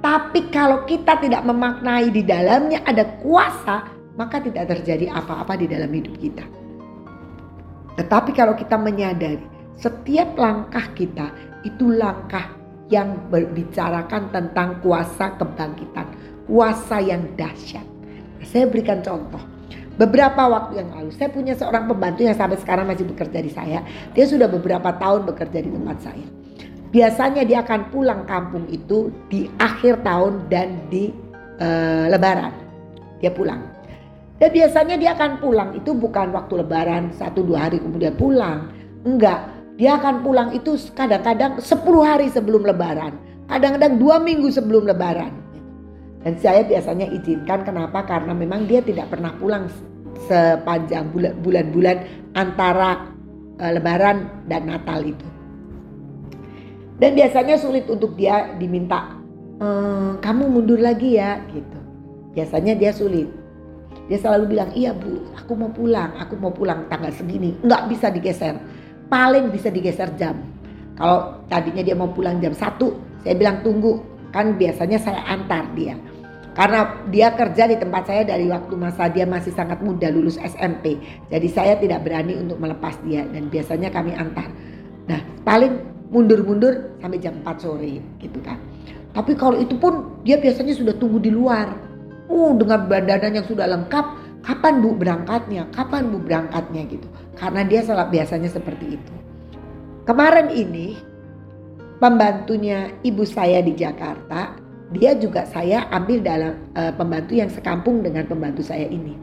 Tapi 0.00 0.48
kalau 0.48 0.88
kita 0.88 1.20
tidak 1.20 1.44
memaknai 1.44 2.08
di 2.08 2.24
dalamnya 2.24 2.80
ada 2.88 3.04
kuasa, 3.20 3.84
maka 4.16 4.40
tidak 4.40 4.72
terjadi 4.72 5.12
apa-apa 5.12 5.60
di 5.60 5.68
dalam 5.68 5.92
hidup 5.92 6.16
kita. 6.16 6.44
Tetapi 8.00 8.32
kalau 8.32 8.56
kita 8.56 8.76
menyadari 8.76 9.55
setiap 9.76 10.36
langkah 10.40 10.88
kita 10.96 11.28
itu 11.64 11.92
langkah 11.92 12.56
yang 12.88 13.28
berbicarakan 13.28 14.30
tentang 14.30 14.78
kuasa 14.80 15.34
kebangkitan, 15.36 16.06
kuasa 16.46 17.02
yang 17.02 17.26
dahsyat. 17.34 17.84
Saya 18.46 18.70
berikan 18.70 19.02
contoh. 19.02 19.42
Beberapa 19.96 20.44
waktu 20.44 20.84
yang 20.84 20.92
lalu 20.92 21.10
saya 21.16 21.32
punya 21.32 21.56
seorang 21.56 21.88
pembantu 21.88 22.20
yang 22.20 22.36
sampai 22.36 22.60
sekarang 22.60 22.84
masih 22.84 23.08
bekerja 23.08 23.38
di 23.40 23.48
saya. 23.48 23.80
Dia 24.12 24.28
sudah 24.28 24.44
beberapa 24.44 24.92
tahun 24.92 25.24
bekerja 25.24 25.58
di 25.64 25.70
tempat 25.72 25.98
saya. 26.04 26.26
Biasanya 26.92 27.42
dia 27.48 27.64
akan 27.64 27.90
pulang 27.90 28.22
kampung 28.28 28.68
itu 28.68 29.10
di 29.32 29.48
akhir 29.56 30.04
tahun 30.04 30.52
dan 30.52 30.84
di 30.92 31.10
uh, 31.58 32.12
lebaran. 32.12 32.52
Dia 33.24 33.32
pulang. 33.32 33.64
Dan 34.36 34.52
biasanya 34.52 35.00
dia 35.00 35.16
akan 35.16 35.40
pulang 35.40 35.72
itu 35.72 35.96
bukan 35.96 36.28
waktu 36.36 36.60
lebaran 36.60 37.08
satu 37.16 37.40
dua 37.40 37.66
hari 37.66 37.80
kemudian 37.80 38.12
pulang. 38.20 38.68
Enggak, 39.00 39.55
dia 39.76 40.00
akan 40.00 40.24
pulang 40.24 40.56
itu 40.56 40.76
kadang-kadang 40.96 41.60
10 41.60 41.68
hari 42.00 42.32
sebelum 42.32 42.64
lebaran. 42.64 43.12
Kadang-kadang 43.46 44.02
dua 44.02 44.18
minggu 44.18 44.50
sebelum 44.50 44.90
lebaran. 44.90 45.30
Dan 46.26 46.34
saya 46.42 46.66
biasanya 46.66 47.06
izinkan 47.14 47.62
kenapa? 47.62 48.02
Karena 48.02 48.34
memang 48.34 48.66
dia 48.66 48.82
tidak 48.82 49.14
pernah 49.14 49.30
pulang 49.38 49.70
sepanjang 50.26 51.14
bulan-bulan 51.14 52.02
antara 52.34 53.06
uh, 53.62 53.70
Lebaran 53.70 54.48
dan 54.50 54.66
Natal 54.66 55.06
itu. 55.06 55.26
Dan 56.96 57.14
biasanya 57.14 57.60
sulit 57.60 57.84
untuk 57.92 58.16
dia 58.16 58.56
diminta, 58.56 59.20
ehm, 59.60 60.16
kamu 60.24 60.48
mundur 60.48 60.80
lagi 60.80 61.20
ya 61.20 61.36
gitu. 61.52 61.78
Biasanya 62.32 62.72
dia 62.72 62.88
sulit. 62.88 63.28
Dia 64.08 64.16
selalu 64.16 64.56
bilang, 64.56 64.72
iya 64.72 64.96
bu, 64.96 65.28
aku 65.36 65.52
mau 65.52 65.68
pulang, 65.68 66.16
aku 66.16 66.40
mau 66.40 66.48
pulang 66.48 66.88
tanggal 66.88 67.12
segini. 67.12 67.52
Nggak 67.60 67.82
bisa 67.92 68.08
digeser, 68.08 68.56
paling 69.08 69.50
bisa 69.54 69.70
digeser 69.70 70.10
jam. 70.18 70.38
Kalau 70.96 71.44
tadinya 71.52 71.84
dia 71.84 71.92
mau 71.92 72.08
pulang 72.08 72.40
jam 72.40 72.56
1, 72.56 72.80
saya 73.22 73.34
bilang 73.36 73.60
tunggu. 73.60 74.00
Kan 74.32 74.60
biasanya 74.60 75.00
saya 75.00 75.22
antar 75.28 75.64
dia. 75.72 75.96
Karena 76.56 76.88
dia 77.12 77.36
kerja 77.36 77.68
di 77.68 77.76
tempat 77.76 78.08
saya 78.08 78.24
dari 78.24 78.48
waktu 78.48 78.72
masa 78.80 79.12
dia 79.12 79.28
masih 79.28 79.52
sangat 79.52 79.76
muda 79.84 80.08
lulus 80.08 80.40
SMP. 80.40 80.96
Jadi 81.28 81.48
saya 81.52 81.76
tidak 81.76 82.08
berani 82.08 82.32
untuk 82.32 82.56
melepas 82.56 82.96
dia 83.04 83.28
dan 83.28 83.52
biasanya 83.52 83.92
kami 83.92 84.16
antar. 84.16 84.48
Nah 85.04 85.20
paling 85.44 85.76
mundur-mundur 86.08 86.96
sampai 87.04 87.20
jam 87.20 87.44
4 87.44 87.60
sore 87.60 88.00
gitu 88.24 88.40
kan. 88.40 88.56
Tapi 89.12 89.36
kalau 89.36 89.60
itu 89.60 89.76
pun 89.76 90.16
dia 90.24 90.40
biasanya 90.40 90.72
sudah 90.72 90.96
tunggu 90.96 91.20
di 91.20 91.28
luar. 91.28 91.76
Uh 92.26 92.56
dengan 92.56 92.88
badan 92.88 93.36
yang 93.36 93.44
sudah 93.44 93.68
lengkap. 93.68 94.25
Kapan 94.46 94.78
bu 94.78 94.94
berangkatnya? 94.94 95.66
Kapan 95.74 96.14
bu 96.14 96.22
berangkatnya 96.22 96.86
gitu. 96.86 97.10
Karena 97.34 97.66
dia 97.66 97.82
salah 97.82 98.06
biasanya 98.06 98.46
seperti 98.46 98.94
itu. 98.94 99.14
Kemarin 100.06 100.54
ini 100.54 100.94
pembantunya 101.98 102.94
ibu 103.02 103.26
saya 103.26 103.58
di 103.58 103.74
Jakarta 103.74 104.54
dia 104.94 105.18
juga 105.18 105.42
saya 105.50 105.90
ambil 105.90 106.22
dalam 106.22 106.54
uh, 106.78 106.94
pembantu 106.94 107.34
yang 107.34 107.50
sekampung 107.50 108.06
dengan 108.06 108.22
pembantu 108.30 108.62
saya 108.62 108.86
ini. 108.86 109.18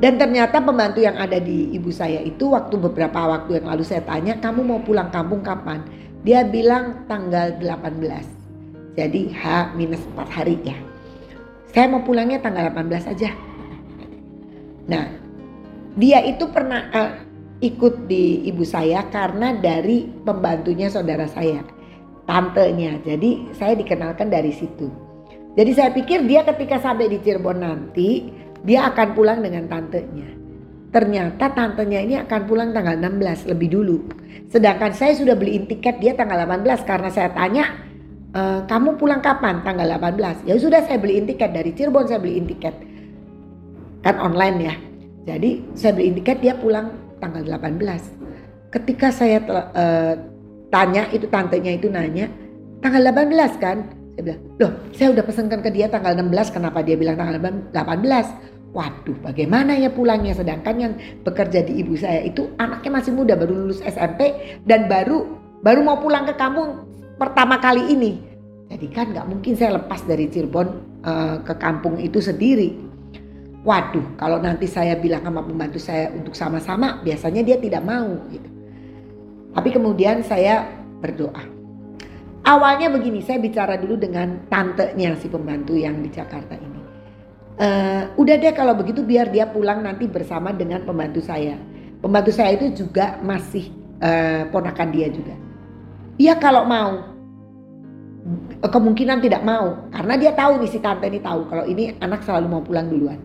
Dan 0.00 0.16
ternyata 0.16 0.64
pembantu 0.64 1.04
yang 1.04 1.20
ada 1.20 1.36
di 1.36 1.76
ibu 1.76 1.92
saya 1.92 2.24
itu 2.24 2.56
waktu 2.56 2.80
beberapa 2.80 3.20
waktu 3.28 3.60
yang 3.60 3.68
lalu 3.68 3.84
saya 3.84 4.00
tanya, 4.08 4.40
kamu 4.40 4.64
mau 4.64 4.80
pulang 4.80 5.12
kampung 5.12 5.44
kapan? 5.44 5.84
Dia 6.24 6.48
bilang 6.48 7.04
tanggal 7.04 7.60
18. 7.60 8.96
Jadi 8.96 9.28
H 9.36 9.76
minus 9.76 10.00
4 10.16 10.24
hari 10.32 10.56
ya. 10.64 10.76
Saya 11.76 11.92
mau 11.92 12.00
pulangnya 12.00 12.40
tanggal 12.40 12.72
18 12.72 13.12
aja. 13.12 13.49
Nah, 14.88 15.04
dia 15.98 16.24
itu 16.24 16.48
pernah 16.48 16.88
uh, 16.94 17.12
ikut 17.60 18.08
di 18.08 18.48
ibu 18.48 18.64
saya 18.64 19.04
karena 19.12 19.52
dari 19.58 20.08
pembantunya 20.24 20.88
saudara 20.88 21.28
saya 21.28 21.60
tantenya. 22.24 23.02
Jadi 23.04 23.52
saya 23.58 23.76
dikenalkan 23.76 24.30
dari 24.30 24.54
situ. 24.54 24.88
Jadi 25.58 25.70
saya 25.74 25.90
pikir 25.90 26.24
dia 26.30 26.46
ketika 26.46 26.78
sampai 26.78 27.10
di 27.10 27.18
Cirebon 27.18 27.58
nanti 27.60 28.30
dia 28.62 28.86
akan 28.88 29.18
pulang 29.18 29.42
dengan 29.42 29.66
tantenya. 29.66 30.30
Ternyata 30.90 31.54
tantenya 31.54 32.02
ini 32.02 32.14
akan 32.18 32.40
pulang 32.50 32.70
tanggal 32.74 32.98
16 32.98 33.50
lebih 33.50 33.68
dulu. 33.70 33.98
Sedangkan 34.50 34.90
saya 34.90 35.14
sudah 35.14 35.38
beliin 35.38 35.66
tiket 35.70 36.02
dia 36.02 36.18
tanggal 36.18 36.42
18 36.46 36.82
karena 36.82 37.10
saya 37.14 37.30
tanya 37.30 37.78
e, 38.34 38.42
kamu 38.66 38.98
pulang 38.98 39.22
kapan? 39.22 39.62
Tanggal 39.62 39.86
18. 39.86 40.50
Ya 40.50 40.58
sudah 40.58 40.82
saya 40.82 40.98
beliin 40.98 41.30
tiket 41.30 41.54
dari 41.54 41.70
Cirebon 41.74 42.10
saya 42.10 42.18
beliin 42.18 42.46
tiket. 42.46 42.74
Kan 44.00 44.16
online 44.16 44.56
ya. 44.60 44.74
Jadi 45.28 45.64
saya 45.76 45.92
beliin 45.92 46.16
tiket 46.16 46.40
dia 46.40 46.54
pulang 46.56 46.96
tanggal 47.20 47.44
18. 47.44 48.72
Ketika 48.72 49.12
saya 49.12 49.42
uh, 49.44 50.14
tanya 50.72 51.04
itu 51.12 51.28
tantenya 51.28 51.76
itu 51.76 51.92
nanya 51.92 52.32
tanggal 52.80 53.04
18 53.04 53.60
kan? 53.60 53.78
Saya 54.16 54.22
bilang 54.24 54.40
loh 54.58 54.72
saya 54.96 55.08
udah 55.12 55.24
pesankan 55.24 55.60
ke 55.60 55.70
dia 55.70 55.86
tanggal 55.92 56.16
16 56.16 56.56
kenapa 56.56 56.80
dia 56.80 56.96
bilang 56.96 57.20
tanggal 57.20 57.36
18 57.40 58.72
waduh 58.72 59.18
bagaimana 59.20 59.76
ya 59.76 59.92
pulangnya? 59.92 60.32
Sedangkan 60.32 60.76
yang 60.80 60.92
bekerja 61.26 61.66
di 61.66 61.84
ibu 61.84 61.94
saya 61.98 62.24
itu 62.24 62.48
anaknya 62.56 62.90
masih 62.96 63.12
muda 63.12 63.36
baru 63.36 63.52
lulus 63.52 63.84
SMP 63.84 64.32
dan 64.64 64.88
baru 64.88 65.28
baru 65.60 65.84
mau 65.84 66.00
pulang 66.00 66.24
ke 66.24 66.34
kampung 66.40 66.88
pertama 67.20 67.60
kali 67.60 67.92
ini. 67.92 68.12
Jadi 68.70 68.86
kan 68.94 69.10
nggak 69.12 69.26
mungkin 69.26 69.52
saya 69.58 69.76
lepas 69.82 70.06
dari 70.06 70.30
Cirebon 70.30 70.68
uh, 71.02 71.42
ke 71.42 71.54
kampung 71.58 71.98
itu 71.98 72.22
sendiri 72.22 72.89
waduh 73.60 74.16
kalau 74.16 74.40
nanti 74.40 74.64
saya 74.64 74.96
bilang 74.96 75.20
sama 75.20 75.44
pembantu 75.44 75.76
saya 75.76 76.08
untuk 76.12 76.32
sama-sama 76.32 77.04
biasanya 77.04 77.44
dia 77.44 77.60
tidak 77.60 77.84
mau 77.84 78.16
gitu 78.32 78.60
tapi 79.50 79.68
kemudian 79.74 80.22
saya 80.22 80.66
berdoa. 81.02 81.42
Awalnya 82.40 82.88
begini, 82.88 83.20
saya 83.20 83.36
bicara 83.36 83.76
dulu 83.76 84.00
dengan 84.00 84.48
tantenya 84.48 85.12
si 85.18 85.28
pembantu 85.28 85.76
yang 85.76 86.00
di 86.00 86.08
Jakarta 86.08 86.56
ini. 86.56 86.80
Uh, 87.60 88.08
udah 88.16 88.40
deh 88.40 88.56
kalau 88.56 88.72
begitu 88.72 89.04
biar 89.04 89.28
dia 89.28 89.44
pulang 89.44 89.84
nanti 89.84 90.08
bersama 90.08 90.48
dengan 90.54 90.80
pembantu 90.88 91.20
saya. 91.20 91.60
Pembantu 92.00 92.32
saya 92.32 92.56
itu 92.56 92.72
juga 92.72 93.20
masih 93.20 93.68
uh, 94.00 94.48
ponakan 94.48 94.88
dia 94.88 95.12
juga. 95.12 95.36
Iya 96.16 96.40
kalau 96.40 96.64
mau. 96.64 97.12
Kemungkinan 98.60 99.24
tidak 99.24 99.40
mau 99.44 99.88
karena 99.88 100.14
dia 100.20 100.32
tahu 100.36 100.60
nih 100.60 100.68
si 100.68 100.76
tante 100.76 101.08
ini 101.08 101.24
tahu 101.24 101.48
kalau 101.48 101.64
ini 101.64 101.96
anak 102.04 102.20
selalu 102.24 102.46
mau 102.48 102.62
pulang 102.64 102.88
duluan. 102.88 103.16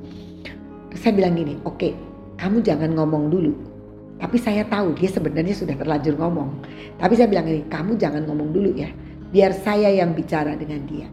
Saya 0.95 1.13
bilang 1.13 1.36
gini, 1.36 1.60
oke, 1.67 1.75
okay, 1.75 1.91
kamu 2.39 2.63
jangan 2.63 2.95
ngomong 2.95 3.27
dulu 3.27 3.75
tapi 4.15 4.39
saya 4.39 4.63
tahu 4.63 4.95
dia 4.95 5.12
sebenarnya 5.12 5.51
sudah 5.51 5.75
terlanjur 5.75 6.15
ngomong. 6.15 6.63
Tapi 6.95 7.13
saya 7.19 7.27
bilang 7.27 7.51
ini, 7.51 7.67
kamu 7.67 7.99
jangan 7.99 8.23
ngomong 8.23 8.55
dulu 8.55 8.71
ya. 8.71 8.88
Biar 9.36 9.51
saya 9.51 9.91
yang 9.91 10.15
bicara 10.15 10.55
dengan 10.55 10.88
dia. 10.88 11.08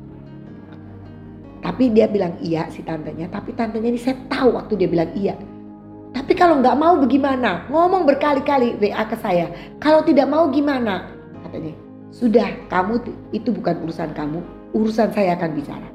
Tapi 1.62 1.90
dia 1.90 2.06
bilang 2.06 2.38
iya 2.38 2.70
si 2.70 2.82
tantenya. 2.86 3.26
Tapi 3.26 3.54
tantenya 3.58 3.90
ini 3.90 3.98
saya 3.98 4.18
tahu 4.30 4.54
waktu 4.54 4.78
dia 4.78 4.88
bilang 4.90 5.10
iya. 5.18 5.34
Tapi 6.14 6.36
kalau 6.38 6.62
nggak 6.62 6.78
mau 6.78 6.94
bagaimana? 7.02 7.66
Ngomong 7.72 8.06
berkali-kali 8.06 8.78
WA 8.78 9.02
ke 9.10 9.16
saya. 9.18 9.50
Kalau 9.82 10.06
tidak 10.06 10.30
mau 10.30 10.46
gimana? 10.52 11.10
Katanya, 11.42 11.74
sudah 12.14 12.46
kamu 12.70 13.02
itu 13.34 13.50
bukan 13.50 13.82
urusan 13.82 14.14
kamu. 14.14 14.38
Urusan 14.78 15.10
saya 15.10 15.34
akan 15.34 15.50
bicara. 15.58 15.88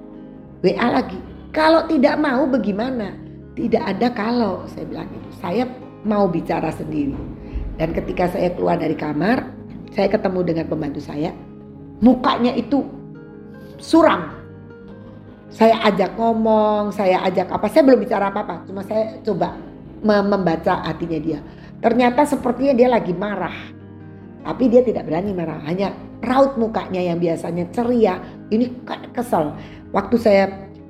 WA 0.59 0.87
lagi. 0.91 1.19
Kalau 1.55 1.87
tidak 1.87 2.19
mau 2.19 2.43
bagaimana? 2.49 3.26
Tidak 3.57 3.81
ada 3.81 4.13
kalau 4.13 4.69
saya 4.69 4.85
bilang 4.85 5.09
itu. 5.09 5.29
Saya 5.41 5.65
mau 6.05 6.29
bicara 6.29 6.69
sendiri. 6.69 7.17
Dan 7.81 7.89
ketika 7.97 8.29
saya 8.29 8.53
keluar 8.53 8.77
dari 8.77 8.93
kamar, 8.93 9.49
saya 9.97 10.13
ketemu 10.13 10.45
dengan 10.45 10.65
pembantu 10.69 11.01
saya. 11.01 11.33
Mukanya 12.05 12.53
itu 12.53 12.85
suram. 13.81 14.37
Saya 15.49 15.81
ajak 15.89 16.13
ngomong, 16.21 16.93
saya 16.93 17.23
ajak 17.25 17.49
apa, 17.49 17.65
saya 17.65 17.81
belum 17.81 18.05
bicara 18.05 18.29
apa-apa. 18.29 18.69
Cuma 18.69 18.85
saya 18.85 19.17
coba 19.25 19.57
membaca 20.05 20.85
hatinya 20.85 21.17
dia. 21.17 21.39
Ternyata 21.81 22.29
sepertinya 22.29 22.77
dia 22.77 22.89
lagi 22.93 23.13
marah. 23.17 23.73
Tapi 24.45 24.69
dia 24.69 24.85
tidak 24.85 25.09
berani 25.09 25.33
marah. 25.33 25.65
Hanya 25.65 25.97
raut 26.21 26.61
mukanya 26.61 27.01
yang 27.01 27.17
biasanya 27.17 27.65
ceria. 27.73 28.21
Ini 28.53 28.85
kesel. 29.17 29.57
Waktu 29.89 30.15
saya 30.21 30.45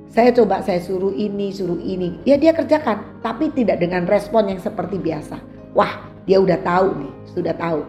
saya 0.08 0.32
coba 0.32 0.64
saya 0.64 0.80
suruh 0.80 1.12
ini, 1.12 1.52
suruh 1.52 1.80
ini. 1.84 2.18
Ya 2.24 2.40
dia 2.40 2.56
kerjakan, 2.56 3.20
tapi 3.20 3.52
tidak 3.52 3.84
dengan 3.84 4.08
respon 4.08 4.48
yang 4.48 4.60
seperti 4.60 4.96
biasa. 4.98 5.38
Wah, 5.76 6.08
dia 6.24 6.40
udah 6.40 6.58
tahu 6.64 6.88
nih, 7.04 7.14
sudah 7.36 7.54
tahu. 7.54 7.84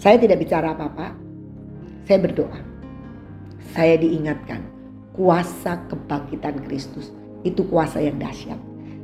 Saya 0.00 0.16
tidak 0.16 0.40
bicara 0.40 0.72
apa-apa. 0.72 1.12
Saya 2.08 2.18
berdoa. 2.24 2.58
Saya 3.76 4.00
diingatkan, 4.00 4.64
kuasa 5.12 5.76
kebangkitan 5.92 6.64
Kristus 6.64 7.12
itu 7.44 7.62
kuasa 7.68 8.00
yang 8.00 8.16
dahsyat. 8.16 8.58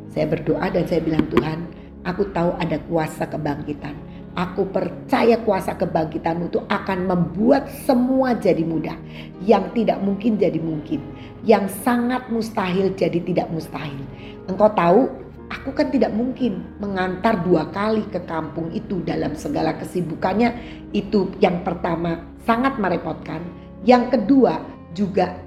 Saya 0.09 0.31
berdoa 0.31 0.67
dan 0.73 0.89
saya 0.89 1.05
bilang 1.05 1.27
Tuhan, 1.29 1.69
aku 2.09 2.31
tahu 2.33 2.57
ada 2.57 2.81
kuasa 2.89 3.29
kebangkitan 3.29 3.95
Aku 4.35 4.67
percaya 4.67 5.39
kuasa 5.47 5.79
kebangkitanmu 5.79 6.51
itu 6.51 6.59
akan 6.67 7.07
membuat 7.07 7.71
semua 7.87 8.35
jadi 8.35 8.67
mudah. 8.67 8.99
Yang 9.47 9.79
tidak 9.79 10.03
mungkin 10.03 10.35
jadi 10.35 10.59
mungkin. 10.59 10.99
Yang 11.47 11.71
sangat 11.87 12.27
mustahil 12.35 12.91
jadi 12.99 13.23
tidak 13.23 13.47
mustahil. 13.55 14.03
Engkau 14.51 14.75
tahu 14.75 15.07
aku 15.55 15.71
kan 15.71 15.95
tidak 15.95 16.11
mungkin 16.11 16.67
mengantar 16.83 17.47
dua 17.47 17.71
kali 17.71 18.03
ke 18.11 18.19
kampung 18.27 18.75
itu 18.75 19.07
dalam 19.07 19.39
segala 19.39 19.79
kesibukannya. 19.79 20.51
Itu 20.91 21.31
yang 21.39 21.63
pertama 21.63 22.19
sangat 22.43 22.75
merepotkan. 22.83 23.39
Yang 23.87 24.19
kedua 24.19 24.59
juga 24.99 25.39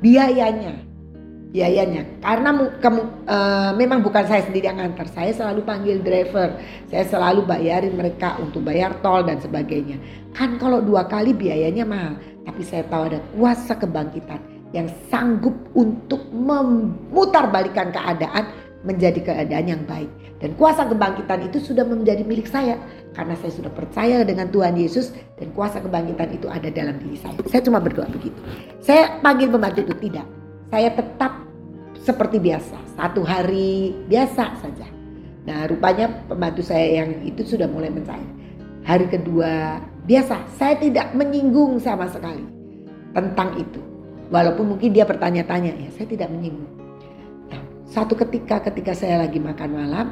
biayanya 0.00 0.89
biayanya. 1.50 2.06
Karena 2.22 2.54
kamu 2.78 3.00
uh, 3.26 3.72
memang 3.74 4.00
bukan 4.06 4.24
saya 4.26 4.46
sendiri 4.46 4.70
yang 4.70 4.80
antar 4.80 5.10
saya 5.10 5.34
selalu 5.34 5.66
panggil 5.66 5.98
driver. 6.00 6.56
Saya 6.88 7.04
selalu 7.06 7.44
bayarin 7.44 7.94
mereka 7.94 8.38
untuk 8.38 8.62
bayar 8.64 8.96
tol 9.02 9.26
dan 9.26 9.42
sebagainya. 9.42 9.98
Kan 10.32 10.56
kalau 10.62 10.80
dua 10.80 11.06
kali 11.10 11.34
biayanya 11.34 11.82
mahal. 11.84 12.14
Tapi 12.46 12.62
saya 12.64 12.86
tahu 12.88 13.12
ada 13.12 13.20
kuasa 13.36 13.76
kebangkitan 13.76 14.40
yang 14.70 14.86
sanggup 15.10 15.54
untuk 15.74 16.22
memutarbalikkan 16.30 17.90
keadaan 17.90 18.46
menjadi 18.80 19.20
keadaan 19.20 19.66
yang 19.68 19.82
baik. 19.84 20.08
Dan 20.40 20.56
kuasa 20.56 20.88
kebangkitan 20.88 21.52
itu 21.52 21.60
sudah 21.60 21.84
menjadi 21.84 22.24
milik 22.24 22.48
saya. 22.48 22.80
Karena 23.12 23.36
saya 23.36 23.52
sudah 23.52 23.68
percaya 23.68 24.24
dengan 24.24 24.48
Tuhan 24.48 24.72
Yesus 24.78 25.12
dan 25.36 25.52
kuasa 25.52 25.84
kebangkitan 25.84 26.32
itu 26.32 26.48
ada 26.48 26.72
dalam 26.72 26.96
diri 26.96 27.18
saya. 27.20 27.36
Saya 27.44 27.60
cuma 27.60 27.82
berdoa 27.82 28.08
begitu. 28.08 28.38
Saya 28.80 29.20
panggil 29.20 29.52
pembantu 29.52 29.84
itu. 29.84 29.94
Tidak 30.08 30.39
saya 30.70 30.94
tetap 30.94 31.50
seperti 31.98 32.38
biasa, 32.38 32.78
satu 32.96 33.26
hari 33.26 33.92
biasa 34.06 34.56
saja. 34.62 34.88
Nah, 35.44 35.66
rupanya 35.66 36.08
pembantu 36.30 36.62
saya 36.62 37.02
yang 37.02 37.26
itu 37.26 37.42
sudah 37.42 37.66
mulai 37.66 37.90
mencair. 37.90 38.24
Hari 38.86 39.10
kedua 39.10 39.82
biasa, 40.06 40.40
saya 40.56 40.78
tidak 40.78 41.12
menyinggung 41.12 41.76
sama 41.82 42.08
sekali 42.08 42.46
tentang 43.12 43.58
itu. 43.58 43.82
Walaupun 44.30 44.78
mungkin 44.78 44.94
dia 44.94 45.02
bertanya-tanya, 45.04 45.74
ya 45.74 45.90
saya 45.90 46.06
tidak 46.06 46.30
menyinggung. 46.30 46.70
Nah, 47.50 47.62
Satu 47.90 48.14
ketika 48.14 48.62
ketika 48.70 48.94
saya 48.94 49.26
lagi 49.26 49.42
makan 49.42 49.70
malam, 49.74 50.06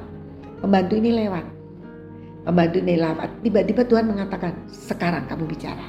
pembantu 0.58 0.98
ini 0.98 1.14
lewat. 1.14 1.46
Pembantu 2.42 2.76
ini 2.82 2.94
lewat, 2.98 3.30
tiba-tiba 3.46 3.82
Tuhan 3.86 4.10
mengatakan, 4.10 4.56
sekarang 4.66 5.28
kamu 5.30 5.44
bicara. 5.46 5.86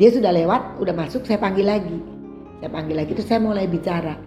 Dia 0.00 0.10
sudah 0.10 0.32
lewat, 0.34 0.82
udah 0.82 0.94
masuk, 0.96 1.22
saya 1.22 1.38
panggil 1.38 1.68
lagi. 1.68 2.17
Saya 2.58 2.70
panggil 2.74 2.96
lagi, 2.98 3.10
itu 3.14 3.22
saya 3.22 3.38
mulai 3.38 3.70
bicara. 3.70 4.18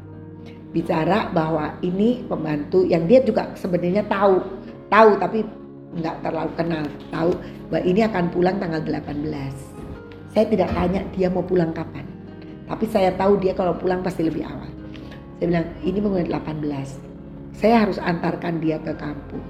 Bicara 0.71 1.27
bahwa 1.35 1.75
ini 1.83 2.23
pembantu 2.31 2.87
yang 2.87 3.03
dia 3.03 3.19
juga 3.19 3.51
sebenarnya 3.59 4.07
tahu, 4.07 4.39
tahu 4.87 5.19
tapi 5.19 5.43
nggak 5.99 6.23
terlalu 6.23 6.51
kenal, 6.55 6.85
tahu 7.11 7.31
bahwa 7.67 7.83
ini 7.83 8.01
akan 8.07 8.25
pulang 8.31 8.55
tanggal 8.63 8.79
18. 8.79 10.31
Saya 10.31 10.45
tidak 10.47 10.71
tanya 10.71 11.03
dia 11.11 11.27
mau 11.27 11.43
pulang 11.43 11.75
kapan. 11.75 12.07
Tapi 12.71 12.87
saya 12.87 13.11
tahu 13.19 13.35
dia 13.43 13.51
kalau 13.51 13.75
pulang 13.75 13.99
pasti 13.99 14.23
lebih 14.23 14.47
awal. 14.47 14.71
Saya 15.39 15.45
bilang, 15.51 15.67
ini 15.83 15.99
mengenai 15.99 16.31
18. 16.31 17.11
Saya 17.51 17.83
harus 17.83 17.99
antarkan 17.99 18.63
dia 18.63 18.79
ke 18.79 18.95
kampung. 18.95 19.43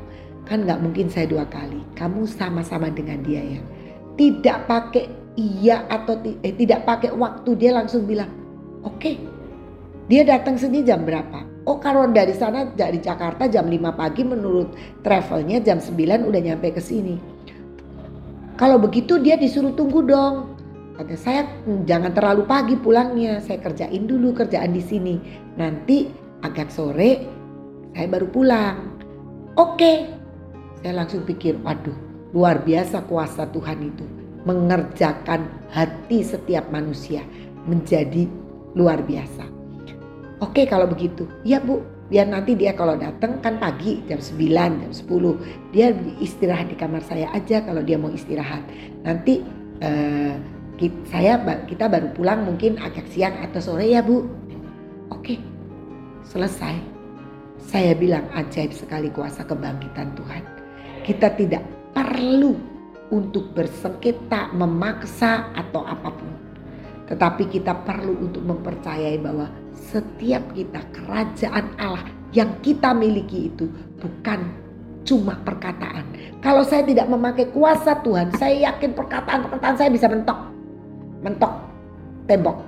Kan 0.50 0.66
nggak 0.66 0.82
mungkin 0.82 1.06
saya 1.06 1.30
dua 1.30 1.46
kali. 1.46 1.86
Kamu 1.94 2.26
sama-sama 2.26 2.90
dengan 2.90 3.22
dia 3.22 3.46
ya. 3.46 3.62
Tidak 4.18 4.66
pakai 4.66 5.06
iya 5.38 5.86
atau 5.86 6.18
eh, 6.42 6.54
tidak 6.58 6.82
pakai 6.90 7.14
waktu 7.14 7.54
dia 7.62 7.78
langsung 7.78 8.10
bilang, 8.10 8.41
oke. 8.86 9.12
Dia 10.12 10.28
datang 10.28 10.60
sini 10.60 10.84
jam 10.84 11.08
berapa? 11.08 11.48
Oh 11.64 11.78
kalau 11.78 12.10
dari 12.10 12.34
sana 12.34 12.68
dari 12.74 12.98
Jakarta 12.98 13.46
jam 13.46 13.70
5 13.70 13.94
pagi 13.94 14.26
menurut 14.26 14.74
travelnya 15.06 15.62
jam 15.62 15.78
9 15.78 16.28
udah 16.28 16.42
nyampe 16.42 16.74
ke 16.74 16.82
sini. 16.82 17.16
Kalau 18.58 18.82
begitu 18.82 19.22
dia 19.22 19.38
disuruh 19.38 19.74
tunggu 19.74 20.04
dong. 20.06 20.58
Kata 20.98 21.16
saya 21.18 21.42
hmm, 21.48 21.88
jangan 21.88 22.12
terlalu 22.14 22.44
pagi 22.46 22.76
pulangnya, 22.78 23.42
saya 23.42 23.58
kerjain 23.58 24.06
dulu 24.06 24.36
kerjaan 24.36 24.76
di 24.76 24.84
sini. 24.84 25.16
Nanti 25.58 26.10
agak 26.44 26.70
sore 26.74 27.26
saya 27.96 28.08
baru 28.10 28.28
pulang. 28.30 28.78
Oke, 29.60 30.08
saya 30.80 30.94
langsung 30.96 31.28
pikir, 31.28 31.60
waduh 31.62 31.96
luar 32.32 32.64
biasa 32.64 33.04
kuasa 33.08 33.48
Tuhan 33.52 33.80
itu. 33.84 34.06
Mengerjakan 34.42 35.46
hati 35.70 36.26
setiap 36.26 36.66
manusia 36.74 37.22
menjadi 37.70 38.26
luar 38.76 39.04
biasa. 39.04 39.46
Oke 40.42 40.66
kalau 40.66 40.90
begitu, 40.90 41.30
ya 41.46 41.62
bu, 41.62 41.86
biar 42.10 42.26
nanti 42.26 42.58
dia 42.58 42.74
kalau 42.74 42.98
datang 42.98 43.38
kan 43.46 43.62
pagi 43.62 44.02
jam 44.10 44.18
9, 44.18 44.82
jam 44.82 44.92
10. 44.92 45.70
Dia 45.70 45.94
istirahat 46.18 46.74
di 46.74 46.76
kamar 46.76 47.06
saya 47.06 47.30
aja 47.30 47.62
kalau 47.62 47.86
dia 47.86 48.02
mau 48.02 48.10
istirahat. 48.10 48.66
Nanti 49.06 49.46
eh, 49.86 50.34
saya 51.06 51.38
kita 51.70 51.86
baru 51.86 52.10
pulang 52.18 52.42
mungkin 52.50 52.82
agak 52.82 53.06
siang 53.14 53.38
atau 53.46 53.62
sore 53.62 53.86
ya 53.86 54.02
bu. 54.02 54.26
Oke, 55.14 55.38
selesai. 56.26 56.74
Saya 57.62 57.94
bilang 57.94 58.26
ajaib 58.34 58.74
sekali 58.74 59.14
kuasa 59.14 59.46
kebangkitan 59.46 60.18
Tuhan. 60.18 60.44
Kita 61.06 61.38
tidak 61.38 61.62
perlu 61.94 62.58
untuk 63.14 63.54
bersengketa, 63.54 64.50
memaksa 64.58 65.54
atau 65.54 65.86
apa 65.86 66.10
pun. 66.10 66.51
Tetapi 67.12 67.44
kita 67.52 67.76
perlu 67.84 68.24
untuk 68.24 68.40
mempercayai 68.48 69.20
bahwa 69.20 69.52
setiap 69.76 70.56
kita 70.56 70.80
kerajaan 70.96 71.76
Allah 71.76 72.08
yang 72.32 72.48
kita 72.64 72.96
miliki 72.96 73.52
itu 73.52 73.68
bukan 74.00 74.40
cuma 75.04 75.36
perkataan. 75.44 76.08
Kalau 76.40 76.64
saya 76.64 76.88
tidak 76.88 77.12
memakai 77.12 77.52
kuasa 77.52 78.00
Tuhan, 78.00 78.32
saya 78.40 78.72
yakin 78.72 78.96
perkataan-perkataan 78.96 79.76
saya 79.76 79.92
bisa 79.92 80.08
mentok 80.08 80.40
mentok 81.20 81.54
tembok. 82.32 82.64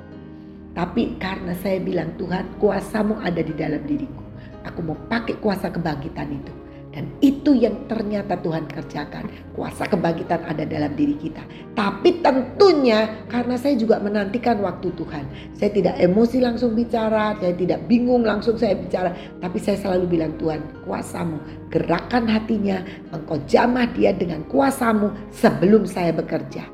Tapi 0.75 1.15
karena 1.21 1.55
saya 1.63 1.79
bilang 1.79 2.11
Tuhan 2.19 2.43
kuasamu 2.59 3.21
ada 3.23 3.39
di 3.39 3.53
dalam 3.55 3.79
diriku. 3.87 4.25
Aku 4.67 4.83
mau 4.83 4.97
pakai 5.07 5.39
kuasa 5.39 5.71
kebangkitan 5.71 6.35
itu. 6.35 6.62
Dan 6.93 7.09
itu 7.25 7.57
yang 7.57 7.89
ternyata 7.89 8.37
Tuhan 8.37 8.69
kerjakan. 8.69 9.25
Kuasa 9.57 9.89
kebangkitan 9.89 10.45
ada 10.45 10.61
dalam 10.61 10.93
diri 10.93 11.17
kita. 11.17 11.41
Tapi 11.73 12.21
tentunya 12.21 13.25
karena 13.33 13.57
saya 13.57 13.73
juga 13.73 13.97
menantikan 13.97 14.61
waktu 14.61 14.93
Tuhan. 14.93 15.25
Saya 15.57 15.73
tidak 15.73 15.97
emosi 15.97 16.37
langsung 16.37 16.77
bicara. 16.77 17.33
Saya 17.41 17.57
tidak 17.57 17.89
bingung 17.89 18.21
langsung 18.21 18.61
saya 18.61 18.77
bicara. 18.77 19.09
Tapi 19.41 19.57
saya 19.57 19.81
selalu 19.81 20.05
bilang 20.05 20.37
Tuhan 20.37 20.61
kuasamu. 20.85 21.41
Gerakan 21.73 22.29
hatinya. 22.29 22.85
Engkau 23.09 23.41
jamah 23.49 23.89
dia 23.97 24.13
dengan 24.13 24.45
kuasamu 24.45 25.09
sebelum 25.33 25.89
saya 25.89 26.13
bekerja. 26.13 26.69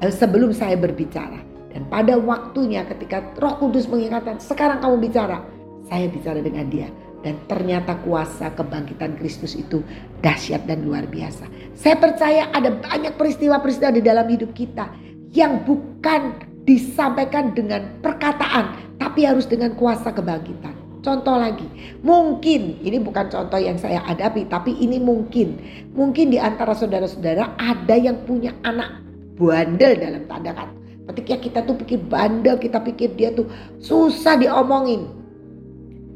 Eh, 0.00 0.08
sebelum 0.08 0.56
saya 0.56 0.80
berbicara. 0.80 1.44
Dan 1.72 1.88
pada 1.92 2.16
waktunya 2.16 2.84
ketika 2.88 3.20
roh 3.36 3.56
kudus 3.60 3.84
mengingatkan 3.88 4.40
sekarang 4.40 4.80
kamu 4.80 5.12
bicara. 5.12 5.44
Saya 5.92 6.08
bicara 6.08 6.40
dengan 6.40 6.72
dia. 6.72 6.88
Dan 7.22 7.38
ternyata 7.46 7.98
kuasa 8.02 8.50
kebangkitan 8.52 9.14
Kristus 9.18 9.54
itu 9.54 9.82
dahsyat 10.20 10.66
dan 10.66 10.82
luar 10.82 11.06
biasa. 11.06 11.46
Saya 11.78 11.94
percaya 11.98 12.50
ada 12.50 12.74
banyak 12.74 13.14
peristiwa-peristiwa 13.14 13.94
di 13.94 14.02
dalam 14.02 14.26
hidup 14.26 14.50
kita. 14.52 14.90
Yang 15.32 15.64
bukan 15.64 16.22
disampaikan 16.66 17.54
dengan 17.54 17.98
perkataan. 18.02 18.98
Tapi 18.98 19.26
harus 19.26 19.46
dengan 19.46 19.74
kuasa 19.78 20.10
kebangkitan. 20.10 20.82
Contoh 21.02 21.34
lagi, 21.34 21.66
mungkin 22.06 22.78
ini 22.78 23.02
bukan 23.02 23.26
contoh 23.26 23.58
yang 23.58 23.74
saya 23.74 23.98
hadapi, 24.06 24.46
tapi 24.46 24.70
ini 24.78 25.02
mungkin, 25.02 25.58
mungkin 25.98 26.30
di 26.30 26.38
antara 26.38 26.78
saudara-saudara 26.78 27.58
ada 27.58 27.98
yang 27.98 28.22
punya 28.22 28.54
anak 28.62 29.02
bandel 29.34 29.98
dalam 29.98 30.22
tanda 30.30 30.54
kata. 30.54 30.74
Ketika 31.10 31.34
kita 31.42 31.58
tuh 31.66 31.74
pikir 31.74 31.98
bandel, 32.06 32.54
kita 32.54 32.78
pikir 32.78 33.18
dia 33.18 33.34
tuh 33.34 33.50
susah 33.82 34.38
diomongin. 34.38 35.21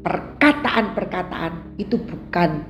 Perkataan-perkataan 0.01 1.77
itu 1.81 1.97
bukan 1.97 2.63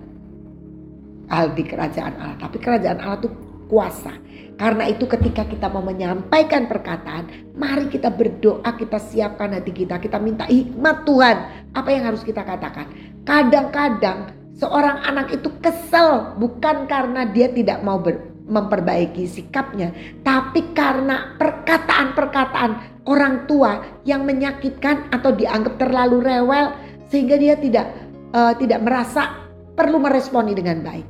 hal 1.28 1.52
di 1.54 1.64
kerajaan 1.64 2.16
Allah. 2.18 2.38
Tapi 2.40 2.58
kerajaan 2.60 3.00
Allah 3.04 3.20
itu 3.24 3.30
kuasa. 3.68 4.16
Karena 4.58 4.90
itu 4.90 5.06
ketika 5.06 5.46
kita 5.46 5.70
mau 5.70 5.86
menyampaikan 5.86 6.66
perkataan, 6.66 7.54
mari 7.54 7.92
kita 7.94 8.10
berdoa, 8.10 8.74
kita 8.74 8.98
siapkan 8.98 9.54
hati 9.54 9.70
kita, 9.70 10.02
kita 10.02 10.18
minta 10.18 10.50
hikmat 10.50 11.06
Tuhan. 11.06 11.38
Apa 11.78 11.90
yang 11.94 12.10
harus 12.10 12.26
kita 12.26 12.42
katakan? 12.42 12.90
Kadang-kadang 13.22 14.34
seorang 14.58 15.06
anak 15.06 15.30
itu 15.38 15.54
kesel 15.62 16.34
bukan 16.42 16.90
karena 16.90 17.30
dia 17.30 17.54
tidak 17.54 17.86
mau 17.86 18.02
ber, 18.02 18.18
memperbaiki 18.48 19.28
sikapnya, 19.28 19.92
tapi 20.24 20.72
karena 20.74 21.36
perkataan-perkataan 21.38 23.04
orang 23.06 23.46
tua 23.46 23.84
yang 24.08 24.24
menyakitkan 24.24 25.12
atau 25.12 25.36
dianggap 25.36 25.76
terlalu 25.78 26.24
rewel 26.24 26.72
sehingga 27.08 27.36
dia 27.40 27.56
tidak 27.60 27.88
uh, 28.36 28.54
tidak 28.56 28.80
merasa 28.84 29.48
perlu 29.76 30.00
meresponi 30.02 30.56
dengan 30.58 30.84
baik. 30.84 31.08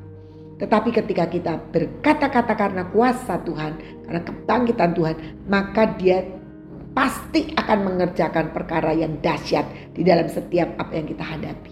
Tetapi 0.58 0.90
ketika 0.90 1.30
kita 1.30 1.54
berkata-kata 1.70 2.54
karena 2.58 2.84
kuasa 2.90 3.38
Tuhan, 3.46 3.78
karena 4.10 4.22
kebangkitan 4.26 4.92
Tuhan, 4.98 5.16
maka 5.46 5.94
dia 6.02 6.26
pasti 6.98 7.54
akan 7.54 7.86
mengerjakan 7.86 8.50
perkara 8.58 8.90
yang 8.90 9.22
dahsyat 9.22 9.94
di 9.94 10.02
dalam 10.02 10.26
setiap 10.26 10.74
apa 10.82 10.98
yang 10.98 11.06
kita 11.06 11.22
hadapi. 11.22 11.72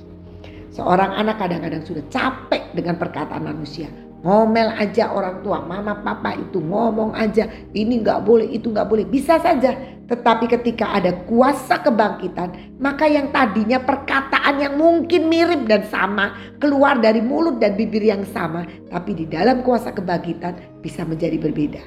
Seorang 0.69 1.17
anak 1.17 1.41
kadang-kadang 1.41 1.81
sudah 1.81 2.05
capek 2.13 2.77
dengan 2.77 3.01
perkataan 3.01 3.41
manusia, 3.41 3.89
Ngomel 4.25 4.73
aja 4.81 5.13
orang 5.13 5.45
tua, 5.45 5.61
mama 5.61 6.01
papa 6.01 6.33
itu 6.33 6.57
ngomong 6.57 7.13
aja, 7.13 7.45
ini 7.77 8.01
nggak 8.01 8.25
boleh, 8.25 8.49
itu 8.49 8.73
nggak 8.73 8.89
boleh. 8.89 9.05
Bisa 9.05 9.37
saja, 9.37 9.94
tetapi 10.05 10.45
ketika 10.45 10.93
ada 10.93 11.17
kuasa 11.25 11.81
kebangkitan, 11.81 12.77
maka 12.77 13.09
yang 13.09 13.33
tadinya 13.33 13.81
perkataan 13.81 14.61
yang 14.61 14.77
mungkin 14.77 15.25
mirip 15.25 15.65
dan 15.65 15.81
sama 15.89 16.37
keluar 16.61 17.01
dari 17.01 17.25
mulut 17.25 17.57
dan 17.57 17.73
bibir 17.73 18.05
yang 18.05 18.21
sama, 18.29 18.69
tapi 18.93 19.17
di 19.17 19.25
dalam 19.25 19.65
kuasa 19.65 19.89
kebangkitan 19.89 20.81
bisa 20.85 21.01
menjadi 21.01 21.41
berbeda. 21.41 21.81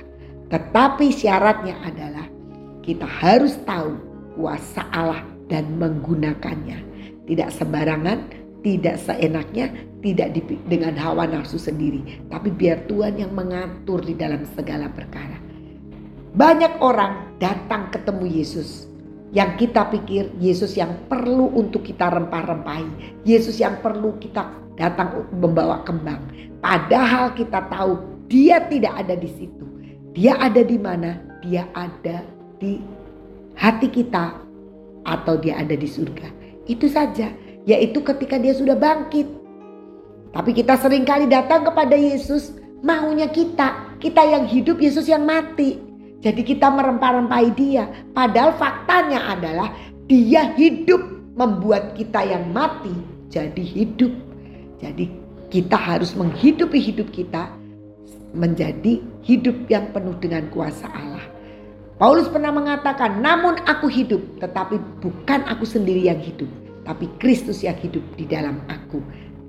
Tetapi 0.50 1.14
syaratnya 1.14 1.78
adalah 1.87 2.26
kita 2.83 3.07
harus 3.07 3.54
tahu 3.62 3.94
kuasa 4.35 4.83
Allah 4.90 5.22
dan 5.46 5.78
menggunakannya. 5.78 6.90
Tidak 7.28 7.48
sembarangan, 7.54 8.18
tidak 8.66 8.98
seenaknya, 8.98 9.70
tidak 10.02 10.35
dengan 10.66 10.98
hawa 10.98 11.26
nafsu 11.26 11.59
sendiri, 11.59 12.02
tapi 12.33 12.50
biar 12.50 12.83
Tuhan 12.90 13.18
yang 13.18 13.31
mengatur 13.31 14.02
di 14.02 14.14
dalam 14.18 14.42
segala 14.59 14.90
perkara. 14.90 15.47
Banyak 16.38 16.79
orang 16.79 17.35
datang 17.42 17.90
ketemu 17.90 18.38
Yesus 18.38 18.87
yang 19.35 19.59
kita 19.59 19.90
pikir 19.90 20.31
Yesus 20.38 20.79
yang 20.79 20.94
perlu 21.11 21.51
untuk 21.51 21.83
kita 21.83 22.14
rempah-rempahi, 22.14 23.27
Yesus 23.27 23.59
yang 23.59 23.83
perlu 23.83 24.14
kita 24.22 24.46
datang 24.79 25.27
membawa 25.35 25.83
kembang. 25.83 26.22
Padahal 26.62 27.35
kita 27.35 27.66
tahu 27.66 28.22
dia 28.31 28.62
tidak 28.70 29.03
ada 29.03 29.18
di 29.18 29.27
situ. 29.35 29.66
Dia 30.14 30.38
ada 30.38 30.62
di 30.62 30.79
mana? 30.79 31.18
Dia 31.42 31.66
ada 31.74 32.22
di 32.62 32.79
hati 33.59 33.90
kita 33.90 34.38
atau 35.11 35.35
dia 35.42 35.59
ada 35.59 35.74
di 35.74 35.90
surga. 35.90 36.31
Itu 36.70 36.87
saja 36.87 37.35
yaitu 37.66 37.98
ketika 37.98 38.38
dia 38.38 38.55
sudah 38.55 38.79
bangkit. 38.79 39.27
Tapi 40.31 40.55
kita 40.55 40.79
sering 40.79 41.03
kali 41.03 41.27
datang 41.27 41.66
kepada 41.66 41.98
Yesus 41.98 42.55
maunya 42.87 43.27
kita, 43.27 43.98
kita 43.98 44.22
yang 44.22 44.46
hidup 44.46 44.79
Yesus 44.79 45.11
yang 45.11 45.27
mati. 45.27 45.88
Jadi 46.18 46.42
kita 46.42 46.66
merempah-rempahi 46.66 47.50
dia. 47.54 47.87
Padahal 48.11 48.59
faktanya 48.59 49.38
adalah 49.38 49.70
dia 50.11 50.50
hidup 50.59 50.98
membuat 51.38 51.94
kita 51.94 52.26
yang 52.26 52.50
mati 52.50 52.90
jadi 53.31 53.62
hidup. 53.62 54.11
Jadi 54.83 55.07
kita 55.48 55.78
harus 55.78 56.18
menghidupi 56.18 56.78
hidup 56.83 57.09
kita 57.14 57.54
menjadi 58.35 59.00
hidup 59.22 59.57
yang 59.70 59.88
penuh 59.94 60.18
dengan 60.18 60.50
kuasa 60.50 60.90
Allah. 60.90 61.22
Paulus 61.98 62.31
pernah 62.31 62.54
mengatakan, 62.54 63.18
"Namun 63.18 63.59
aku 63.66 63.90
hidup, 63.90 64.22
tetapi 64.38 64.78
bukan 65.02 65.42
aku 65.50 65.66
sendiri 65.66 66.07
yang 66.07 66.20
hidup, 66.22 66.46
tapi 66.87 67.11
Kristus 67.18 67.62
yang 67.66 67.74
hidup 67.78 68.02
di 68.14 68.26
dalam 68.26 68.62
aku." 68.70 69.02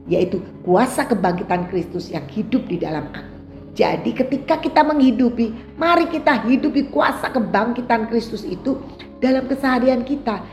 Yaitu 0.09 0.41
kuasa 0.65 1.05
kebangkitan 1.05 1.69
Kristus 1.69 2.09
yang 2.09 2.25
hidup 2.25 2.65
di 2.65 2.81
dalam 2.81 3.05
aku. 3.13 3.38
Jadi 3.79 4.11
ketika 4.11 4.59
kita 4.59 4.83
menghidupi, 4.83 5.55
mari 5.79 6.11
kita 6.11 6.43
hidupi 6.43 6.91
kuasa 6.91 7.31
kebangkitan 7.31 8.11
Kristus 8.11 8.43
itu 8.43 8.75
dalam 9.23 9.47
keseharian 9.47 10.03
kita. 10.03 10.43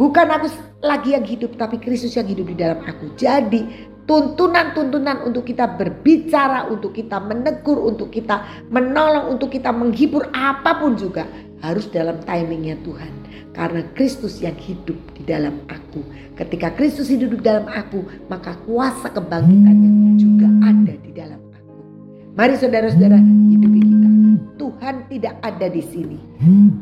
Bukan 0.00 0.32
aku 0.32 0.48
lagi 0.80 1.12
yang 1.12 1.28
hidup, 1.28 1.60
tapi 1.60 1.76
Kristus 1.76 2.16
yang 2.16 2.24
hidup 2.24 2.48
di 2.48 2.56
dalam 2.56 2.80
aku. 2.88 3.12
Jadi 3.20 3.92
tuntunan-tuntunan 4.08 5.28
untuk 5.28 5.44
kita 5.44 5.76
berbicara, 5.76 6.64
untuk 6.72 6.96
kita 6.96 7.20
menegur, 7.20 7.84
untuk 7.84 8.08
kita 8.08 8.64
menolong, 8.72 9.36
untuk 9.36 9.52
kita 9.52 9.68
menghibur 9.68 10.32
apa 10.32 10.80
pun 10.80 10.96
juga 10.96 11.28
harus 11.60 11.84
dalam 11.92 12.16
timingnya 12.24 12.80
Tuhan. 12.80 13.12
Karena 13.52 13.84
Kristus 13.92 14.40
yang 14.40 14.56
hidup 14.56 14.96
di 15.12 15.22
dalam 15.28 15.60
aku. 15.68 16.00
Ketika 16.32 16.72
Kristus 16.72 17.12
hidup 17.12 17.36
di 17.36 17.44
dalam 17.44 17.68
aku, 17.68 18.08
maka 18.32 18.56
kuasa 18.64 19.12
kebangkitannya 19.12 20.16
juga 20.16 20.48
ada 20.64 20.94
di 20.96 21.12
dalam. 21.12 21.43
Mari 22.34 22.58
saudara-saudara 22.58 23.14
hidupi 23.22 23.78
kita. 23.78 24.08
Tuhan 24.58 25.06
tidak 25.06 25.38
ada 25.46 25.70
di 25.70 25.78
sini. 25.78 26.18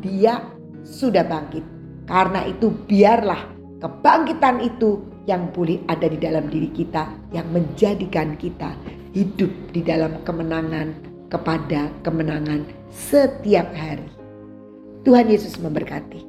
Dia 0.01 0.41
sudah 0.81 1.21
bangkit. 1.21 1.61
Karena 2.09 2.41
itu 2.49 2.73
biarlah 2.89 3.53
kebangkitan 3.77 4.65
itu 4.65 5.05
yang 5.29 5.53
boleh 5.53 5.77
ada 5.85 6.09
di 6.09 6.17
dalam 6.17 6.49
diri 6.49 6.73
kita 6.73 7.05
yang 7.29 7.45
menjadikan 7.53 8.33
kita 8.41 8.73
hidup 9.13 9.53
di 9.69 9.85
dalam 9.85 10.17
kemenangan 10.25 10.89
kepada 11.29 11.93
kemenangan 12.01 12.65
setiap 12.89 13.69
hari. 13.77 14.09
Tuhan 15.05 15.29
Yesus 15.29 15.61
memberkati. 15.61 16.25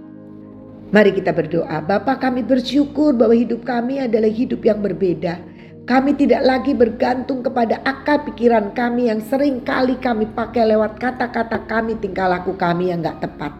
Mari 0.92 1.16
kita 1.16 1.32
berdoa. 1.32 1.80
Bapa 1.80 2.20
kami 2.20 2.44
bersyukur 2.44 3.16
bahwa 3.16 3.32
hidup 3.32 3.64
kami 3.64 4.04
adalah 4.04 4.28
hidup 4.28 4.60
yang 4.68 4.84
berbeda. 4.84 5.40
Kami 5.84 6.16
tidak 6.16 6.48
lagi 6.48 6.72
bergantung 6.72 7.44
kepada 7.44 7.76
akal 7.84 8.24
pikiran 8.24 8.72
kami 8.72 9.12
yang 9.12 9.20
sering 9.20 9.60
kali 9.60 10.00
kami 10.00 10.24
pakai 10.32 10.72
lewat 10.72 10.96
kata-kata 10.96 11.60
kami, 11.68 11.92
tingkah 12.00 12.24
laku 12.24 12.56
kami 12.56 12.88
yang 12.88 13.04
gak 13.04 13.20
tepat. 13.20 13.52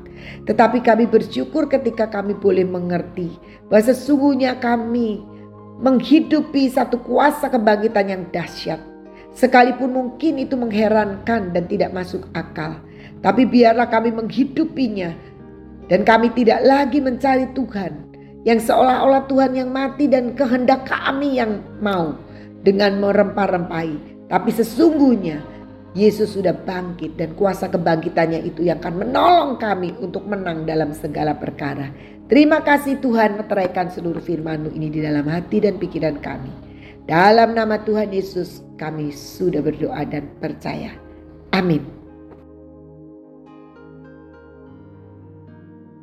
Tetapi 0.49 0.81
kami 0.81 1.05
bersyukur 1.05 1.69
ketika 1.69 2.09
kami 2.09 2.33
boleh 2.33 2.65
mengerti 2.65 3.29
bahwa 3.69 3.93
sesungguhnya 3.93 4.57
kami 4.57 5.21
menghidupi 5.85 6.65
satu 6.73 6.97
kuasa 7.05 7.53
kebangkitan 7.53 8.09
yang 8.09 8.23
dahsyat. 8.33 8.81
Sekalipun 9.37 9.93
mungkin 9.93 10.41
itu 10.41 10.57
mengherankan 10.57 11.53
dan 11.53 11.69
tidak 11.69 11.93
masuk 11.93 12.25
akal. 12.33 12.81
Tapi 13.21 13.45
biarlah 13.45 13.93
kami 13.93 14.17
menghidupinya. 14.17 15.13
Dan 15.93 16.09
kami 16.09 16.33
tidak 16.33 16.65
lagi 16.65 17.05
mencari 17.05 17.53
Tuhan. 17.53 18.14
Yang 18.45 18.71
seolah-olah 18.71 19.25
Tuhan 19.27 19.53
yang 19.57 19.73
mati 19.73 20.07
dan 20.07 20.37
kehendak 20.37 20.85
kami 20.87 21.41
yang 21.41 21.65
mau. 21.81 22.17
Dengan 22.65 22.97
merempah-rempahi. 23.01 24.29
Tapi 24.29 24.51
sesungguhnya 24.53 25.45
Yesus 25.95 26.35
sudah 26.35 26.53
bangkit 26.53 27.15
dan 27.15 27.39
kuasa 27.39 27.71
kebangkitannya 27.71 28.43
itu 28.43 28.67
yang 28.67 28.83
akan 28.83 29.05
menolong 29.05 29.53
kami 29.63 29.95
untuk 30.03 30.27
menang 30.27 30.67
dalam 30.67 30.91
segala 30.91 31.39
perkara. 31.39 31.95
Terima 32.27 32.65
kasih 32.65 32.99
Tuhan 32.99 33.39
meteraikan 33.39 33.93
seluruh 33.95 34.19
firman 34.19 34.67
ini 34.75 34.91
di 34.91 35.05
dalam 35.05 35.29
hati 35.31 35.63
dan 35.63 35.79
pikiran 35.79 36.19
kami. 36.19 36.51
Dalam 37.05 37.55
nama 37.55 37.79
Tuhan 37.85 38.11
Yesus 38.11 38.65
kami 38.75 39.15
sudah 39.15 39.63
berdoa 39.63 40.03
dan 40.09 40.27
percaya. 40.43 40.97
Amin. 41.55 42.04